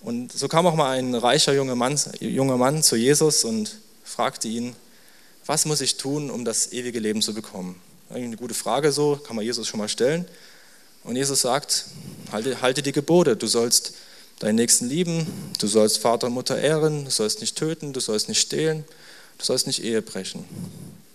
Und 0.00 0.32
so 0.32 0.48
kam 0.48 0.66
auch 0.66 0.74
mal 0.74 0.96
ein 0.96 1.14
reicher 1.14 1.52
junger 1.52 1.74
Mann, 1.74 1.98
junger 2.20 2.56
Mann 2.56 2.82
zu 2.82 2.96
Jesus 2.96 3.44
und 3.44 3.78
fragte 4.04 4.48
ihn, 4.48 4.74
was 5.44 5.64
muss 5.64 5.80
ich 5.80 5.96
tun, 5.96 6.30
um 6.30 6.44
das 6.44 6.72
ewige 6.72 7.00
Leben 7.00 7.22
zu 7.22 7.34
bekommen? 7.34 7.80
Eine 8.10 8.36
gute 8.36 8.54
Frage 8.54 8.92
so, 8.92 9.16
kann 9.16 9.34
man 9.36 9.44
Jesus 9.44 9.66
schon 9.66 9.78
mal 9.78 9.88
stellen. 9.88 10.26
Und 11.04 11.16
Jesus 11.16 11.40
sagt, 11.40 11.86
halte, 12.32 12.60
halte 12.60 12.82
die 12.82 12.92
Gebote, 12.92 13.36
du 13.36 13.46
sollst 13.46 13.94
deinen 14.40 14.56
Nächsten 14.56 14.88
lieben, 14.88 15.26
du 15.58 15.66
sollst 15.66 15.98
Vater 15.98 16.28
und 16.28 16.34
Mutter 16.34 16.58
ehren, 16.58 17.04
du 17.04 17.10
sollst 17.10 17.40
nicht 17.40 17.56
töten, 17.56 17.92
du 17.92 18.00
sollst 18.00 18.28
nicht 18.28 18.40
stehlen, 18.40 18.84
du 19.38 19.44
sollst 19.44 19.66
nicht 19.66 19.82
Ehe 19.82 20.02
brechen. 20.02 20.44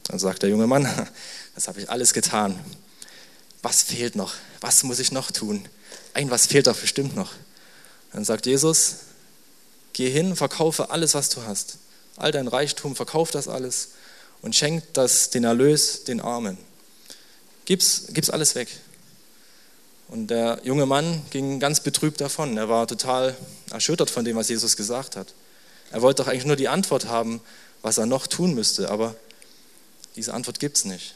Dann 0.04 0.20
sagt 0.20 0.44
der 0.44 0.50
junge 0.50 0.68
Mann, 0.68 0.88
das 1.56 1.68
habe 1.68 1.80
ich 1.80 1.90
alles 1.90 2.14
getan. 2.14 2.60
Was 3.64 3.82
fehlt 3.82 4.16
noch? 4.16 4.34
Was 4.62 4.84
muss 4.84 5.00
ich 5.00 5.12
noch 5.12 5.32
tun? 5.32 5.68
Ein 6.14 6.30
was 6.30 6.46
fehlt 6.46 6.68
doch 6.68 6.78
bestimmt 6.78 7.16
noch. 7.16 7.32
Dann 8.12 8.24
sagt 8.24 8.46
Jesus, 8.46 8.98
geh 9.94 10.10
hin, 10.10 10.36
verkaufe 10.36 10.92
alles, 10.92 11.16
was 11.16 11.30
du 11.30 11.42
hast. 11.44 11.78
All 12.18 12.32
dein 12.32 12.48
Reichtum, 12.48 12.96
verkauf 12.96 13.32
das 13.32 13.48
alles 13.48 13.90
und 14.42 14.56
schenk 14.56 14.84
das, 14.94 15.32
den 15.32 15.46
Erlös 15.46 16.04
den 16.04 16.20
Armen. 16.20 16.58
Gib's, 17.66 18.04
gib's 18.10 18.30
alles 18.30 18.54
weg. 18.56 18.68
Und 20.10 20.28
der 20.28 20.60
junge 20.64 20.86
Mann 20.86 21.24
ging 21.32 21.60
ganz 21.60 21.80
betrübt 21.80 22.22
davon. 22.22 22.58
Er 22.58 22.70
war 22.70 22.86
total 22.86 23.36
erschüttert 23.72 24.10
von 24.10 24.26
dem, 24.26 24.36
was 24.36 24.50
Jesus 24.50 24.76
gesagt 24.76 25.16
hat. 25.16 25.34
Er 25.92 26.02
wollte 26.02 26.22
doch 26.22 26.30
eigentlich 26.30 26.46
nur 26.46 26.58
die 26.58 26.68
Antwort 26.68 27.06
haben, 27.06 27.42
was 27.82 27.98
er 27.98 28.06
noch 28.06 28.28
tun 28.28 28.54
müsste, 28.54 28.90
aber 28.90 29.16
diese 30.16 30.34
Antwort 30.34 30.60
gibt 30.60 30.78
es 30.78 30.86
nicht. 30.86 31.16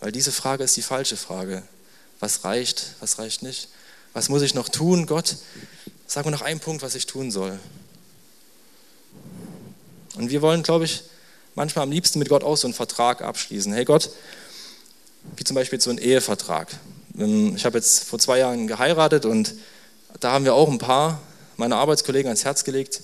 Weil 0.00 0.12
diese 0.12 0.32
Frage 0.32 0.64
ist 0.64 0.76
die 0.76 0.82
falsche 0.82 1.16
Frage. 1.16 1.62
Was 2.20 2.44
reicht, 2.44 2.94
was 3.00 3.18
reicht 3.18 3.42
nicht? 3.42 3.68
Was 4.12 4.28
muss 4.28 4.42
ich 4.42 4.54
noch 4.54 4.68
tun? 4.68 5.06
Gott, 5.06 5.36
sag 6.06 6.24
mir 6.24 6.30
noch 6.30 6.42
einen 6.42 6.60
Punkt, 6.60 6.82
was 6.82 6.94
ich 6.94 7.06
tun 7.06 7.30
soll. 7.30 7.58
Und 10.16 10.30
wir 10.30 10.42
wollen, 10.42 10.62
glaube 10.62 10.84
ich, 10.84 11.04
manchmal 11.54 11.84
am 11.84 11.92
liebsten 11.92 12.18
mit 12.18 12.28
Gott 12.28 12.42
auch 12.42 12.56
so 12.56 12.66
einen 12.66 12.74
Vertrag 12.74 13.22
abschließen. 13.22 13.72
Hey 13.72 13.84
Gott, 13.84 14.10
wie 15.36 15.44
zum 15.44 15.54
Beispiel 15.54 15.80
so 15.80 15.90
ein 15.90 15.98
Ehevertrag. 15.98 16.68
Ähm, 17.16 17.54
ich 17.56 17.64
habe 17.64 17.78
jetzt 17.78 18.04
vor 18.04 18.18
zwei 18.18 18.38
Jahren 18.38 18.66
geheiratet 18.66 19.24
und 19.24 19.54
da 20.20 20.32
haben 20.32 20.44
wir 20.44 20.54
auch 20.54 20.68
ein 20.68 20.78
paar 20.78 21.20
meiner 21.56 21.76
Arbeitskollegen 21.76 22.28
ans 22.28 22.44
Herz 22.44 22.64
gelegt, 22.64 23.02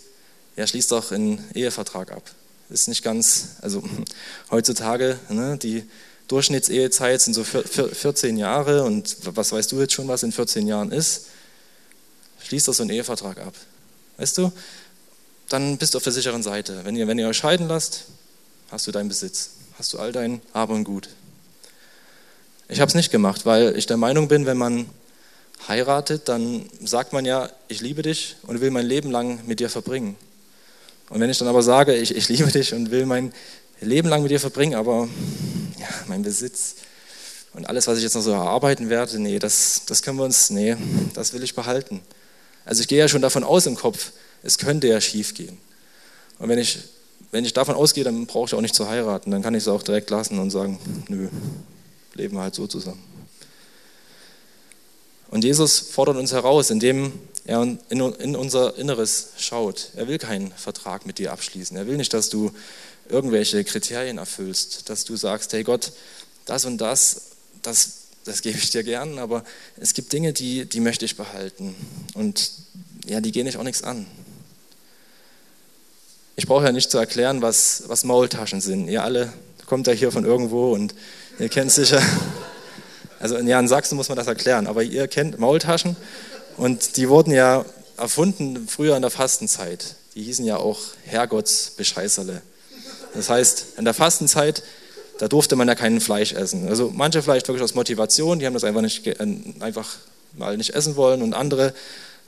ja, 0.57 0.67
schließt 0.67 0.93
doch 0.93 1.11
einen 1.13 1.45
Ehevertrag 1.55 2.13
ab. 2.13 2.23
Ist 2.71 2.89
nicht 2.89 3.03
ganz, 3.03 3.57
also 3.61 3.83
heutzutage, 4.51 5.19
ne, 5.29 5.59
die 5.59 5.85
Durchschnittsehezeit 6.29 7.21
sind 7.21 7.35
so 7.35 7.45
14 7.45 8.39
Jahre 8.39 8.85
und 8.85 9.17
was 9.25 9.53
weißt 9.53 9.73
du 9.73 9.81
jetzt 9.81 9.93
schon, 9.93 10.09
was 10.09 10.23
in 10.23 10.33
14 10.33 10.67
Jahren 10.67 10.91
ist? 10.91 11.27
Schließt 12.43 12.69
doch 12.69 12.75
so 12.75 12.83
einen 12.83 12.91
Ehevertrag 12.91 13.39
ab. 13.39 13.55
Weißt 14.17 14.39
du? 14.39 14.53
Dann 15.49 15.77
bist 15.77 15.95
du 15.95 15.99
auf 15.99 16.05
der 16.05 16.13
sicheren 16.13 16.43
Seite. 16.43 16.81
Wenn 16.85 16.97
ihr, 16.97 17.07
wenn 17.07 17.19
ihr 17.19 17.29
euch 17.29 17.37
scheiden 17.37 17.69
lasst, 17.69 18.05
hast 18.71 18.87
du 18.87 18.93
deinen 18.93 19.09
Besitz, 19.09 19.51
hast 19.79 19.93
du 19.93 19.99
all 19.99 20.13
dein 20.13 20.41
Hab 20.55 20.71
und 20.71 20.85
Gut. 20.85 21.09
Ich 22.69 22.81
habe 22.81 22.89
es 22.89 22.95
nicht 22.95 23.11
gemacht, 23.11 23.45
weil 23.45 23.77
ich 23.77 23.87
der 23.87 23.99
Meinung 23.99 24.29
bin, 24.29 24.47
wenn 24.47 24.57
man 24.57 24.87
heiratet, 25.69 26.29
dann 26.29 26.69
sagt 26.83 27.13
man 27.13 27.25
ja, 27.25 27.51
ich 27.69 27.81
liebe 27.81 28.03
dich 28.03 28.37
und 28.43 28.61
will 28.61 28.71
mein 28.71 28.87
Leben 28.87 29.11
lang 29.11 29.47
mit 29.47 29.61
dir 29.61 29.69
verbringen. 29.69 30.17
Und 31.11 31.21
wenn 31.21 31.29
ich 31.29 31.39
dann 31.39 31.49
aber 31.49 31.63
sage, 31.63 31.95
ich, 31.95 32.17
ich 32.17 32.29
liebe 32.29 32.51
dich 32.51 32.73
und 32.73 32.91
will 32.91 33.05
mein 33.05 33.33
Leben 33.81 34.09
lang 34.09 34.23
mit 34.23 34.31
dir 34.31 34.41
verbringen, 34.41 34.75
aber 34.75 35.09
ja, 35.85 35.95
mein 36.07 36.23
Besitz 36.23 36.77
und 37.55 37.69
alles, 37.69 37.87
was 37.87 37.99
ich 37.99 38.05
jetzt 38.05 38.15
noch 38.15 38.23
so 38.23 38.33
erarbeiten 38.33 38.91
werde, 38.91 39.19
nee, 39.19 39.39
das, 39.39 39.83
das 39.87 40.03
können 40.03 40.19
wir 40.19 40.25
uns, 40.25 40.51
nee, 40.51 40.77
das 41.15 41.33
will 41.33 41.43
ich 41.43 41.55
behalten. 41.55 42.01
Also 42.65 42.81
ich 42.81 42.89
gehe 42.89 42.99
ja 42.99 43.09
schon 43.09 43.23
davon 43.23 43.45
aus 43.45 43.67
im 43.67 43.77
Kopf, 43.77 44.13
es 44.43 44.59
könnte 44.59 44.89
ja 44.89 45.01
schief 45.01 45.35
gehen. 45.35 45.59
Und 46.39 46.49
wenn 46.49 46.59
ich, 46.59 46.79
wenn 47.31 47.45
ich 47.45 47.53
davon 47.53 47.77
ausgehe, 47.77 48.03
dann 48.03 48.27
brauche 48.27 48.47
ich 48.47 48.55
auch 48.55 48.61
nicht 48.61 48.75
zu 48.75 48.89
heiraten, 48.89 49.31
dann 49.31 49.43
kann 49.43 49.55
ich 49.55 49.63
es 49.63 49.69
auch 49.69 49.83
direkt 49.83 50.11
lassen 50.11 50.39
und 50.39 50.51
sagen, 50.51 50.79
nö, 51.09 51.29
leben 52.15 52.37
wir 52.37 52.43
halt 52.43 52.55
so 52.55 52.67
zusammen. 52.67 53.03
Und 55.31 55.45
Jesus 55.45 55.79
fordert 55.81 56.17
uns 56.17 56.33
heraus, 56.33 56.71
indem 56.71 57.13
er 57.45 57.77
in 57.89 58.37
unser 58.37 58.77
Inneres 58.79 59.31
schaut. 59.37 59.91
Er 59.97 60.09
will 60.09 60.19
keinen 60.19 60.53
Vertrag 60.53 61.07
mit 61.07 61.19
dir 61.19 61.33
abschließen. 61.33 61.77
Er 61.77 61.87
will 61.87 61.97
nicht, 61.97 62.15
dass 62.15 62.31
du 62.31 62.53
irgendwelche 63.09 63.65
Kriterien 63.65 64.19
erfüllst, 64.19 64.89
dass 64.89 65.05
du 65.05 65.17
sagst, 65.17 65.53
hey 65.53 65.63
Gott, 65.63 65.93
das 66.45 66.65
und 66.65 66.79
das, 66.79 67.23
das, 67.63 67.93
das 68.25 68.43
gebe 68.43 68.59
ich 68.59 68.71
dir 68.71 68.83
gern, 68.83 69.19
aber 69.19 69.45
es 69.77 69.95
gibt 69.95 70.13
Dinge, 70.13 70.33
die, 70.33 70.67
die 70.67 70.81
möchte 70.81 71.05
ich 71.05 71.17
behalten. 71.17 71.75
Und 72.15 72.53
ja, 73.07 73.21
die 73.21 73.33
gehen 73.33 73.47
dich 73.47 73.57
auch 73.57 73.63
nichts 73.63 73.83
an. 73.83 74.07
Ich 76.37 76.47
brauche 76.47 76.65
ja 76.65 76.73
nicht 76.73 76.91
zu 76.91 76.99
erklären, 76.99 77.43
was, 77.43 77.85
was 77.87 78.05
Maultaschen 78.05 78.61
sind. 78.61 78.89
Ihr 78.89 79.05
alle 79.05 79.33
kommt 79.67 79.87
ja 79.87 79.93
hier 79.93 80.11
von 80.11 80.25
irgendwo 80.25 80.73
und 80.73 80.95
Ihr 81.39 81.49
kennt 81.49 81.73
sicher, 81.73 82.01
also 83.19 83.39
ja, 83.39 83.59
in 83.59 83.67
Sachsen 83.67 83.97
muss 83.97 84.09
man 84.09 84.17
das 84.17 84.29
erklären, 84.29 84.67
aber 84.67 84.83
ihr 84.83 85.09
kennt 85.09 85.39
Maultaschen 85.39 85.97
und 86.57 86.97
die 86.97 87.09
wurden 87.09 87.33
ja 87.33 87.65
erfunden 87.97 88.69
früher 88.69 88.95
in 88.95 89.03
der 89.03 89.11
Fastenzeit. 89.11 89.97
Die 90.15 90.23
hießen 90.23 90.45
ja 90.45 90.59
auch 90.59 90.79
Herrgottsbescheißerle. 91.07 92.41
Das 93.15 93.31
heißt, 93.31 93.79
in 93.79 93.85
der 93.85 93.95
Fastenzeit, 93.95 94.63
da 95.19 95.29
durfte 95.29 95.57
man 95.57 95.69
ja 95.69 95.75
kein 95.75 96.01
Fleisch 96.01 96.33
essen. 96.33 96.69
Also 96.69 96.91
manche 96.95 97.23
vielleicht 97.23 97.47
wirklich 97.49 97.63
aus 97.63 97.75
Motivation, 97.75 98.39
die 98.39 98.47
haben 98.47 98.55
das 98.55 98.65
einfach, 98.65 98.83
nicht, 98.83 99.07
äh, 99.07 99.17
einfach 99.61 99.97
mal 100.33 100.57
nicht 100.57 100.71
essen 100.71 100.97
wollen 100.97 101.23
und 101.23 101.35
andere 101.35 101.73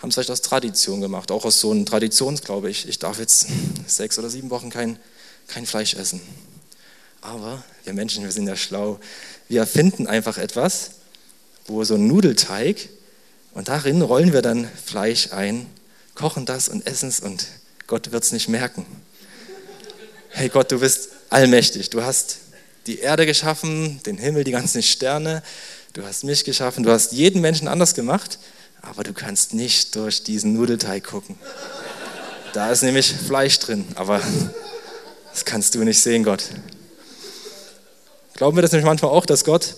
haben 0.00 0.10
es 0.10 0.14
vielleicht 0.14 0.30
aus 0.30 0.42
Tradition 0.42 1.00
gemacht, 1.00 1.30
auch 1.30 1.44
aus 1.44 1.60
so 1.60 1.70
einem 1.70 1.86
Traditionsglaube. 1.86 2.70
Ich, 2.70 2.88
ich 2.88 2.98
darf 2.98 3.18
jetzt 3.18 3.48
sechs 3.86 4.18
oder 4.18 4.30
sieben 4.30 4.50
Wochen 4.50 4.70
kein, 4.70 4.98
kein 5.48 5.66
Fleisch 5.66 5.94
essen. 5.94 6.20
Aber 7.22 7.64
wir 7.84 7.92
Menschen, 7.92 8.22
wir 8.22 8.30
sind 8.30 8.46
ja 8.46 8.56
schlau. 8.56 9.00
Wir 9.48 9.60
erfinden 9.60 10.06
einfach 10.06 10.38
etwas, 10.38 10.90
wo 11.66 11.82
so 11.82 11.94
ein 11.94 12.06
Nudelteig 12.06 12.88
und 13.54 13.68
darin 13.68 14.02
rollen 14.02 14.32
wir 14.32 14.42
dann 14.42 14.68
Fleisch 14.84 15.32
ein, 15.32 15.66
kochen 16.14 16.46
das 16.46 16.68
und 16.68 16.86
essen 16.86 17.08
es 17.08 17.20
und 17.20 17.46
Gott 17.86 18.12
wird 18.12 18.22
es 18.22 18.32
nicht 18.32 18.48
merken. 18.48 18.84
Hey 20.38 20.50
Gott, 20.50 20.70
du 20.70 20.80
bist 20.80 21.08
allmächtig. 21.30 21.88
Du 21.88 22.02
hast 22.02 22.36
die 22.86 22.98
Erde 22.98 23.24
geschaffen, 23.24 24.02
den 24.04 24.18
Himmel, 24.18 24.44
die 24.44 24.50
ganzen 24.50 24.82
Sterne. 24.82 25.42
Du 25.94 26.04
hast 26.04 26.24
mich 26.24 26.44
geschaffen. 26.44 26.84
Du 26.84 26.90
hast 26.90 27.12
jeden 27.12 27.40
Menschen 27.40 27.68
anders 27.68 27.94
gemacht, 27.94 28.38
aber 28.82 29.02
du 29.02 29.14
kannst 29.14 29.54
nicht 29.54 29.96
durch 29.96 30.24
diesen 30.24 30.52
Nudelteig 30.52 31.04
gucken. 31.04 31.38
Da 32.52 32.70
ist 32.70 32.82
nämlich 32.82 33.14
Fleisch 33.14 33.58
drin, 33.60 33.86
aber 33.94 34.20
das 35.32 35.46
kannst 35.46 35.74
du 35.74 35.82
nicht 35.84 36.02
sehen, 36.02 36.22
Gott. 36.22 36.42
Glauben 38.34 38.58
wir 38.58 38.62
das 38.62 38.72
nämlich 38.72 38.84
manchmal 38.84 39.12
auch, 39.12 39.24
dass 39.24 39.42
Gott 39.42 39.76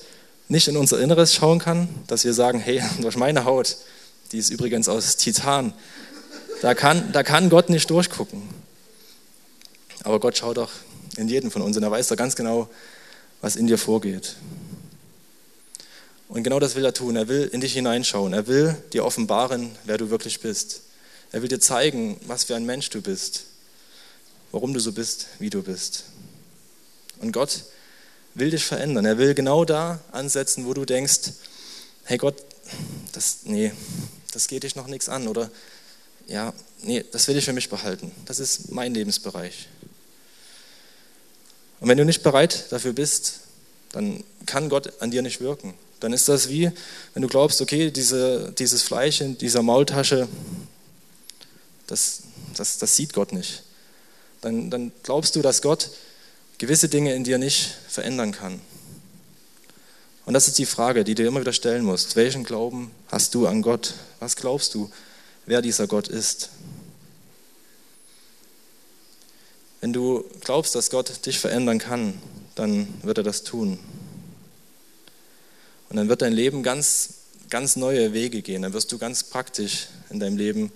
nicht 0.48 0.66
in 0.66 0.76
unser 0.76 0.98
Inneres 0.98 1.32
schauen 1.34 1.60
kann, 1.60 1.88
dass 2.08 2.24
wir 2.24 2.34
sagen, 2.34 2.58
hey, 2.58 2.82
durch 3.00 3.16
meine 3.16 3.44
Haut, 3.44 3.76
die 4.32 4.38
ist 4.38 4.50
übrigens 4.50 4.88
aus 4.88 5.16
Titan, 5.18 5.72
da 6.62 6.74
kann, 6.74 7.12
da 7.12 7.22
kann 7.22 7.48
Gott 7.48 7.70
nicht 7.70 7.88
durchgucken. 7.90 8.57
Aber 10.08 10.20
Gott 10.20 10.38
schaut 10.38 10.56
doch 10.56 10.70
in 11.18 11.28
jeden 11.28 11.50
von 11.50 11.60
uns 11.60 11.76
und 11.76 11.82
er 11.82 11.90
weiß 11.90 12.08
doch 12.08 12.16
ganz 12.16 12.34
genau, 12.34 12.70
was 13.42 13.56
in 13.56 13.66
dir 13.66 13.76
vorgeht. 13.76 14.36
Und 16.30 16.44
genau 16.44 16.58
das 16.58 16.76
will 16.76 16.84
er 16.86 16.94
tun. 16.94 17.14
Er 17.14 17.28
will 17.28 17.50
in 17.52 17.60
dich 17.60 17.74
hineinschauen. 17.74 18.32
Er 18.32 18.46
will 18.46 18.74
dir 18.94 19.04
offenbaren, 19.04 19.70
wer 19.84 19.98
du 19.98 20.08
wirklich 20.08 20.40
bist. 20.40 20.80
Er 21.30 21.42
will 21.42 21.50
dir 21.50 21.60
zeigen, 21.60 22.18
was 22.26 22.44
für 22.44 22.56
ein 22.56 22.64
Mensch 22.64 22.88
du 22.88 23.02
bist, 23.02 23.44
warum 24.50 24.72
du 24.72 24.80
so 24.80 24.92
bist, 24.92 25.26
wie 25.40 25.50
du 25.50 25.62
bist. 25.62 26.04
Und 27.18 27.32
Gott 27.32 27.64
will 28.32 28.50
dich 28.50 28.64
verändern. 28.64 29.04
Er 29.04 29.18
will 29.18 29.34
genau 29.34 29.66
da 29.66 30.00
ansetzen, 30.10 30.64
wo 30.64 30.72
du 30.72 30.86
denkst, 30.86 31.32
hey 32.04 32.16
Gott, 32.16 32.42
das, 33.12 33.40
nee, 33.44 33.72
das 34.32 34.48
geht 34.48 34.62
dich 34.62 34.74
noch 34.74 34.86
nichts 34.86 35.10
an. 35.10 35.28
Oder 35.28 35.50
ja, 36.26 36.54
nee, 36.80 37.04
das 37.12 37.28
will 37.28 37.36
ich 37.36 37.44
für 37.44 37.52
mich 37.52 37.68
behalten. 37.68 38.10
Das 38.24 38.38
ist 38.38 38.72
mein 38.72 38.94
Lebensbereich. 38.94 39.68
Und 41.80 41.88
wenn 41.88 41.99
du 41.99 42.04
nicht 42.04 42.23
bereit 42.23 42.66
dafür 42.70 42.92
bist, 42.92 43.40
dann 43.92 44.25
kann 44.47 44.68
Gott 44.68 44.92
an 45.00 45.11
dir 45.11 45.23
nicht 45.23 45.40
wirken. 45.40 45.75
Dann 46.00 46.12
ist 46.12 46.28
das 46.28 46.49
wie, 46.49 46.70
wenn 47.14 47.23
du 47.23 47.28
glaubst, 47.28 47.61
okay, 47.61 47.90
diese, 47.90 48.52
dieses 48.58 48.82
Fleisch 48.82 49.20
in 49.20 49.38
dieser 49.38 49.62
Maultasche, 49.62 50.28
das, 51.87 52.23
das, 52.56 52.78
das 52.78 52.97
sieht 52.97 53.12
Gott 53.12 53.32
nicht. 53.32 53.62
Dann, 54.40 54.70
dann 54.70 54.92
glaubst 55.02 55.35
du, 55.35 55.42
dass 55.42 55.62
Gott 55.62 55.90
gewisse 56.58 56.88
Dinge 56.88 57.14
in 57.14 57.25
dir 57.25 57.38
nicht 57.38 57.76
verändern 57.88 58.32
kann. 58.32 58.61
Und 60.26 60.35
das 60.35 60.47
ist 60.47 60.58
die 60.58 60.66
Frage, 60.66 61.04
die 61.04 61.14
du 61.14 61.26
immer 61.26 61.40
wieder 61.40 61.52
stellen 61.52 61.85
musst. 61.85 62.14
Welchen 62.14 62.44
Glauben 62.44 62.90
hast 63.11 63.35
du 63.35 63.47
an 63.47 63.62
Gott? 63.62 63.94
Was 64.20 64.37
glaubst 64.37 64.75
du, 64.75 64.90
wer 65.47 65.62
dieser 65.62 65.87
Gott 65.87 66.08
ist? 66.08 66.50
Wenn 69.80 69.92
du 69.92 70.25
glaubst, 70.40 70.75
dass 70.75 70.90
Gott 70.90 71.25
dich 71.26 71.38
verändern 71.38 71.78
kann, 71.78 72.14
dann 72.54 72.88
wird 73.02 73.18
er 73.18 73.25
das 73.25 73.44
tun. 73.44 73.78
Und 75.88 75.97
dann 75.97 76.08
wird 76.08 76.23
dein 76.23 76.32
Leben 76.32 76.62
ganz, 76.62 77.14
ganz 77.49 77.76
neue 77.76 78.12
Wege 78.12 78.42
gehen. 78.42 78.62
Dann 78.62 78.73
wirst 78.73 78.90
du 78.92 78.99
ganz 78.99 79.25
praktisch 79.25 79.88
in 80.11 80.20
deinem 80.20 80.37
Leben 80.37 80.73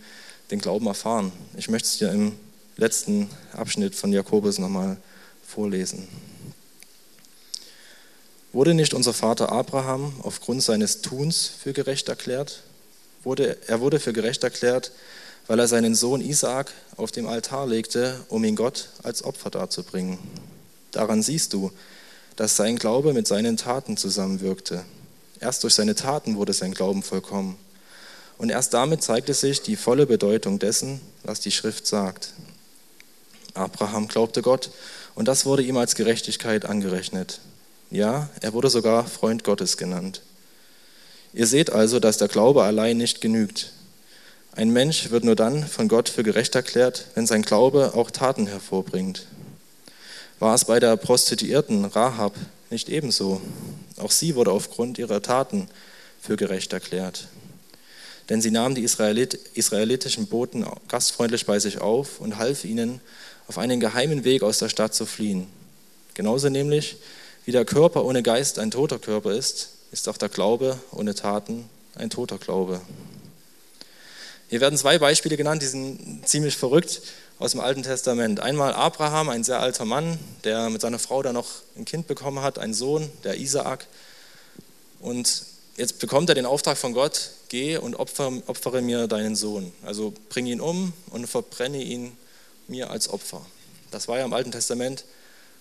den 0.50 0.60
Glauben 0.60 0.86
erfahren. 0.86 1.32
Ich 1.56 1.68
möchte 1.68 1.88
es 1.88 1.98
dir 1.98 2.10
im 2.10 2.32
letzten 2.76 3.28
Abschnitt 3.52 3.94
von 3.94 4.12
Jakobus 4.12 4.58
nochmal 4.58 4.96
vorlesen. 5.46 6.08
Wurde 8.52 8.74
nicht 8.74 8.94
unser 8.94 9.14
Vater 9.14 9.50
Abraham 9.50 10.12
aufgrund 10.22 10.62
seines 10.62 11.00
Tuns 11.00 11.46
für 11.46 11.72
gerecht 11.72 12.08
erklärt? 12.08 12.62
Wurde, 13.24 13.56
er 13.66 13.80
wurde 13.80 13.98
für 13.98 14.12
gerecht 14.12 14.44
erklärt, 14.44 14.92
weil 15.46 15.58
er 15.58 15.68
seinen 15.68 15.94
Sohn 15.94 16.20
Isaak 16.20 16.72
auf 16.96 17.12
dem 17.12 17.26
Altar 17.26 17.66
legte, 17.66 18.20
um 18.28 18.44
ihn 18.44 18.56
Gott 18.56 18.88
als 19.02 19.24
Opfer 19.24 19.50
darzubringen. 19.50 20.18
Daran 20.92 21.22
siehst 21.22 21.52
du, 21.52 21.72
dass 22.36 22.56
sein 22.56 22.76
Glaube 22.76 23.12
mit 23.12 23.26
seinen 23.26 23.56
Taten 23.56 23.96
zusammenwirkte. 23.96 24.84
Erst 25.40 25.64
durch 25.64 25.74
seine 25.74 25.94
Taten 25.94 26.36
wurde 26.36 26.52
sein 26.52 26.72
Glauben 26.72 27.02
vollkommen. 27.02 27.56
Und 28.38 28.50
erst 28.50 28.74
damit 28.74 29.02
zeigte 29.02 29.34
sich 29.34 29.62
die 29.62 29.76
volle 29.76 30.06
Bedeutung 30.06 30.58
dessen, 30.58 31.00
was 31.24 31.40
die 31.40 31.50
Schrift 31.50 31.86
sagt. 31.86 32.30
Abraham 33.54 34.08
glaubte 34.08 34.42
Gott 34.42 34.70
und 35.14 35.28
das 35.28 35.44
wurde 35.44 35.62
ihm 35.62 35.76
als 35.76 35.94
Gerechtigkeit 35.94 36.64
angerechnet. 36.64 37.40
Ja, 37.90 38.30
er 38.40 38.54
wurde 38.54 38.70
sogar 38.70 39.06
Freund 39.06 39.44
Gottes 39.44 39.76
genannt. 39.76 40.22
Ihr 41.34 41.46
seht 41.46 41.70
also, 41.70 42.00
dass 42.00 42.18
der 42.18 42.28
Glaube 42.28 42.62
allein 42.62 42.96
nicht 42.96 43.20
genügt. 43.20 43.72
Ein 44.54 44.70
Mensch 44.70 45.10
wird 45.10 45.24
nur 45.24 45.34
dann 45.34 45.66
von 45.66 45.88
Gott 45.88 46.10
für 46.10 46.22
gerecht 46.22 46.54
erklärt, 46.54 47.06
wenn 47.14 47.26
sein 47.26 47.40
Glaube 47.40 47.94
auch 47.94 48.10
Taten 48.10 48.46
hervorbringt. 48.46 49.26
War 50.40 50.54
es 50.54 50.66
bei 50.66 50.78
der 50.78 50.94
Prostituierten 50.98 51.86
Rahab 51.86 52.34
nicht 52.68 52.90
ebenso? 52.90 53.40
Auch 53.96 54.10
sie 54.10 54.34
wurde 54.34 54.52
aufgrund 54.52 54.98
ihrer 54.98 55.22
Taten 55.22 55.68
für 56.20 56.36
gerecht 56.36 56.74
erklärt. 56.74 57.28
Denn 58.28 58.42
sie 58.42 58.50
nahm 58.50 58.74
die 58.74 58.82
Israelit 58.82 59.34
israelitischen 59.54 60.26
Boten 60.26 60.66
gastfreundlich 60.86 61.46
bei 61.46 61.58
sich 61.58 61.80
auf 61.80 62.20
und 62.20 62.36
half 62.36 62.66
ihnen, 62.66 63.00
auf 63.48 63.56
einen 63.56 63.80
geheimen 63.80 64.24
Weg 64.24 64.42
aus 64.42 64.58
der 64.58 64.68
Stadt 64.68 64.94
zu 64.94 65.06
fliehen. 65.06 65.46
Genauso 66.12 66.50
nämlich, 66.50 66.96
wie 67.46 67.52
der 67.52 67.64
Körper 67.64 68.04
ohne 68.04 68.22
Geist 68.22 68.58
ein 68.58 68.70
toter 68.70 68.98
Körper 68.98 69.32
ist, 69.32 69.70
ist 69.92 70.10
auch 70.10 70.18
der 70.18 70.28
Glaube 70.28 70.78
ohne 70.90 71.14
Taten 71.14 71.64
ein 71.94 72.10
toter 72.10 72.36
Glaube. 72.36 72.82
Hier 74.52 74.60
werden 74.60 74.76
zwei 74.76 74.98
Beispiele 74.98 75.38
genannt, 75.38 75.62
die 75.62 75.66
sind 75.66 76.28
ziemlich 76.28 76.58
verrückt 76.58 77.00
aus 77.38 77.52
dem 77.52 77.60
Alten 77.60 77.84
Testament. 77.84 78.40
Einmal 78.40 78.74
Abraham, 78.74 79.30
ein 79.30 79.44
sehr 79.44 79.60
alter 79.60 79.86
Mann, 79.86 80.18
der 80.44 80.68
mit 80.68 80.82
seiner 80.82 80.98
Frau 80.98 81.22
da 81.22 81.32
noch 81.32 81.48
ein 81.74 81.86
Kind 81.86 82.06
bekommen 82.06 82.42
hat, 82.42 82.58
einen 82.58 82.74
Sohn, 82.74 83.10
der 83.24 83.38
Isaak. 83.38 83.86
Und 85.00 85.46
jetzt 85.78 86.00
bekommt 86.00 86.28
er 86.28 86.34
den 86.34 86.44
Auftrag 86.44 86.76
von 86.76 86.92
Gott, 86.92 87.30
geh 87.48 87.78
und 87.78 87.94
opfere, 87.94 88.42
opfere 88.46 88.82
mir 88.82 89.06
deinen 89.06 89.36
Sohn. 89.36 89.72
Also 89.86 90.12
bring 90.28 90.44
ihn 90.44 90.60
um 90.60 90.92
und 91.08 91.26
verbrenne 91.28 91.82
ihn 91.82 92.14
mir 92.68 92.90
als 92.90 93.08
Opfer. 93.08 93.40
Das 93.90 94.06
war 94.06 94.18
ja 94.18 94.26
im 94.26 94.34
Alten 94.34 94.52
Testament 94.52 95.06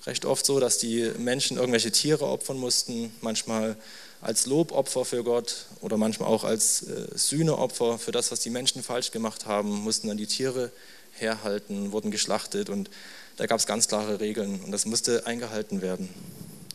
recht 0.06 0.25
oft 0.25 0.45
so, 0.45 0.60
dass 0.60 0.80
die 0.80 1.13
Menschen 1.17 1.56
irgendwelche 1.56 1.93
Tiere 1.93 2.25
opfern 2.25 2.58
mussten, 2.58 3.15
manchmal 3.21 3.77
als 4.22 4.46
Lobopfer 4.46 5.04
für 5.04 5.24
Gott 5.24 5.66
oder 5.82 5.98
manchmal 5.98 6.30
auch 6.30 6.44
als 6.44 6.84
äh, 6.84 7.08
Sühneopfer 7.16 7.98
für 7.98 8.12
das, 8.12 8.32
was 8.32 8.40
die 8.40 8.52
Menschen 8.52 8.84
falsch 8.84 9.12
gemacht 9.12 9.46
haben, 9.46 9.70
mussten 9.84 10.08
dann 10.08 10.18
die 10.18 10.28
Tiere 10.28 10.72
herhalten, 11.14 11.92
wurden 11.92 12.12
geschlachtet 12.12 12.70
und 12.70 12.90
da 13.38 13.48
gab 13.48 13.60
es 13.60 13.66
ganz 13.66 13.88
klare 13.88 14.20
Regeln 14.20 14.62
und 14.64 14.72
das 14.72 14.86
musste 14.86 15.26
eingehalten 15.26 15.82
werden. 15.82 16.10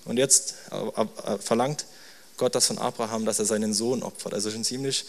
Und 0.05 0.17
jetzt 0.17 0.55
äh, 0.71 1.03
äh, 1.03 1.39
verlangt 1.39 1.87
Gott 2.37 2.55
das 2.55 2.67
von 2.67 2.79
Abraham, 2.79 3.25
dass 3.25 3.39
er 3.39 3.45
seinen 3.45 3.73
Sohn 3.73 4.03
opfert. 4.03 4.35
Also 4.35 4.51
schon 4.51 4.65
ziemlich 4.65 5.05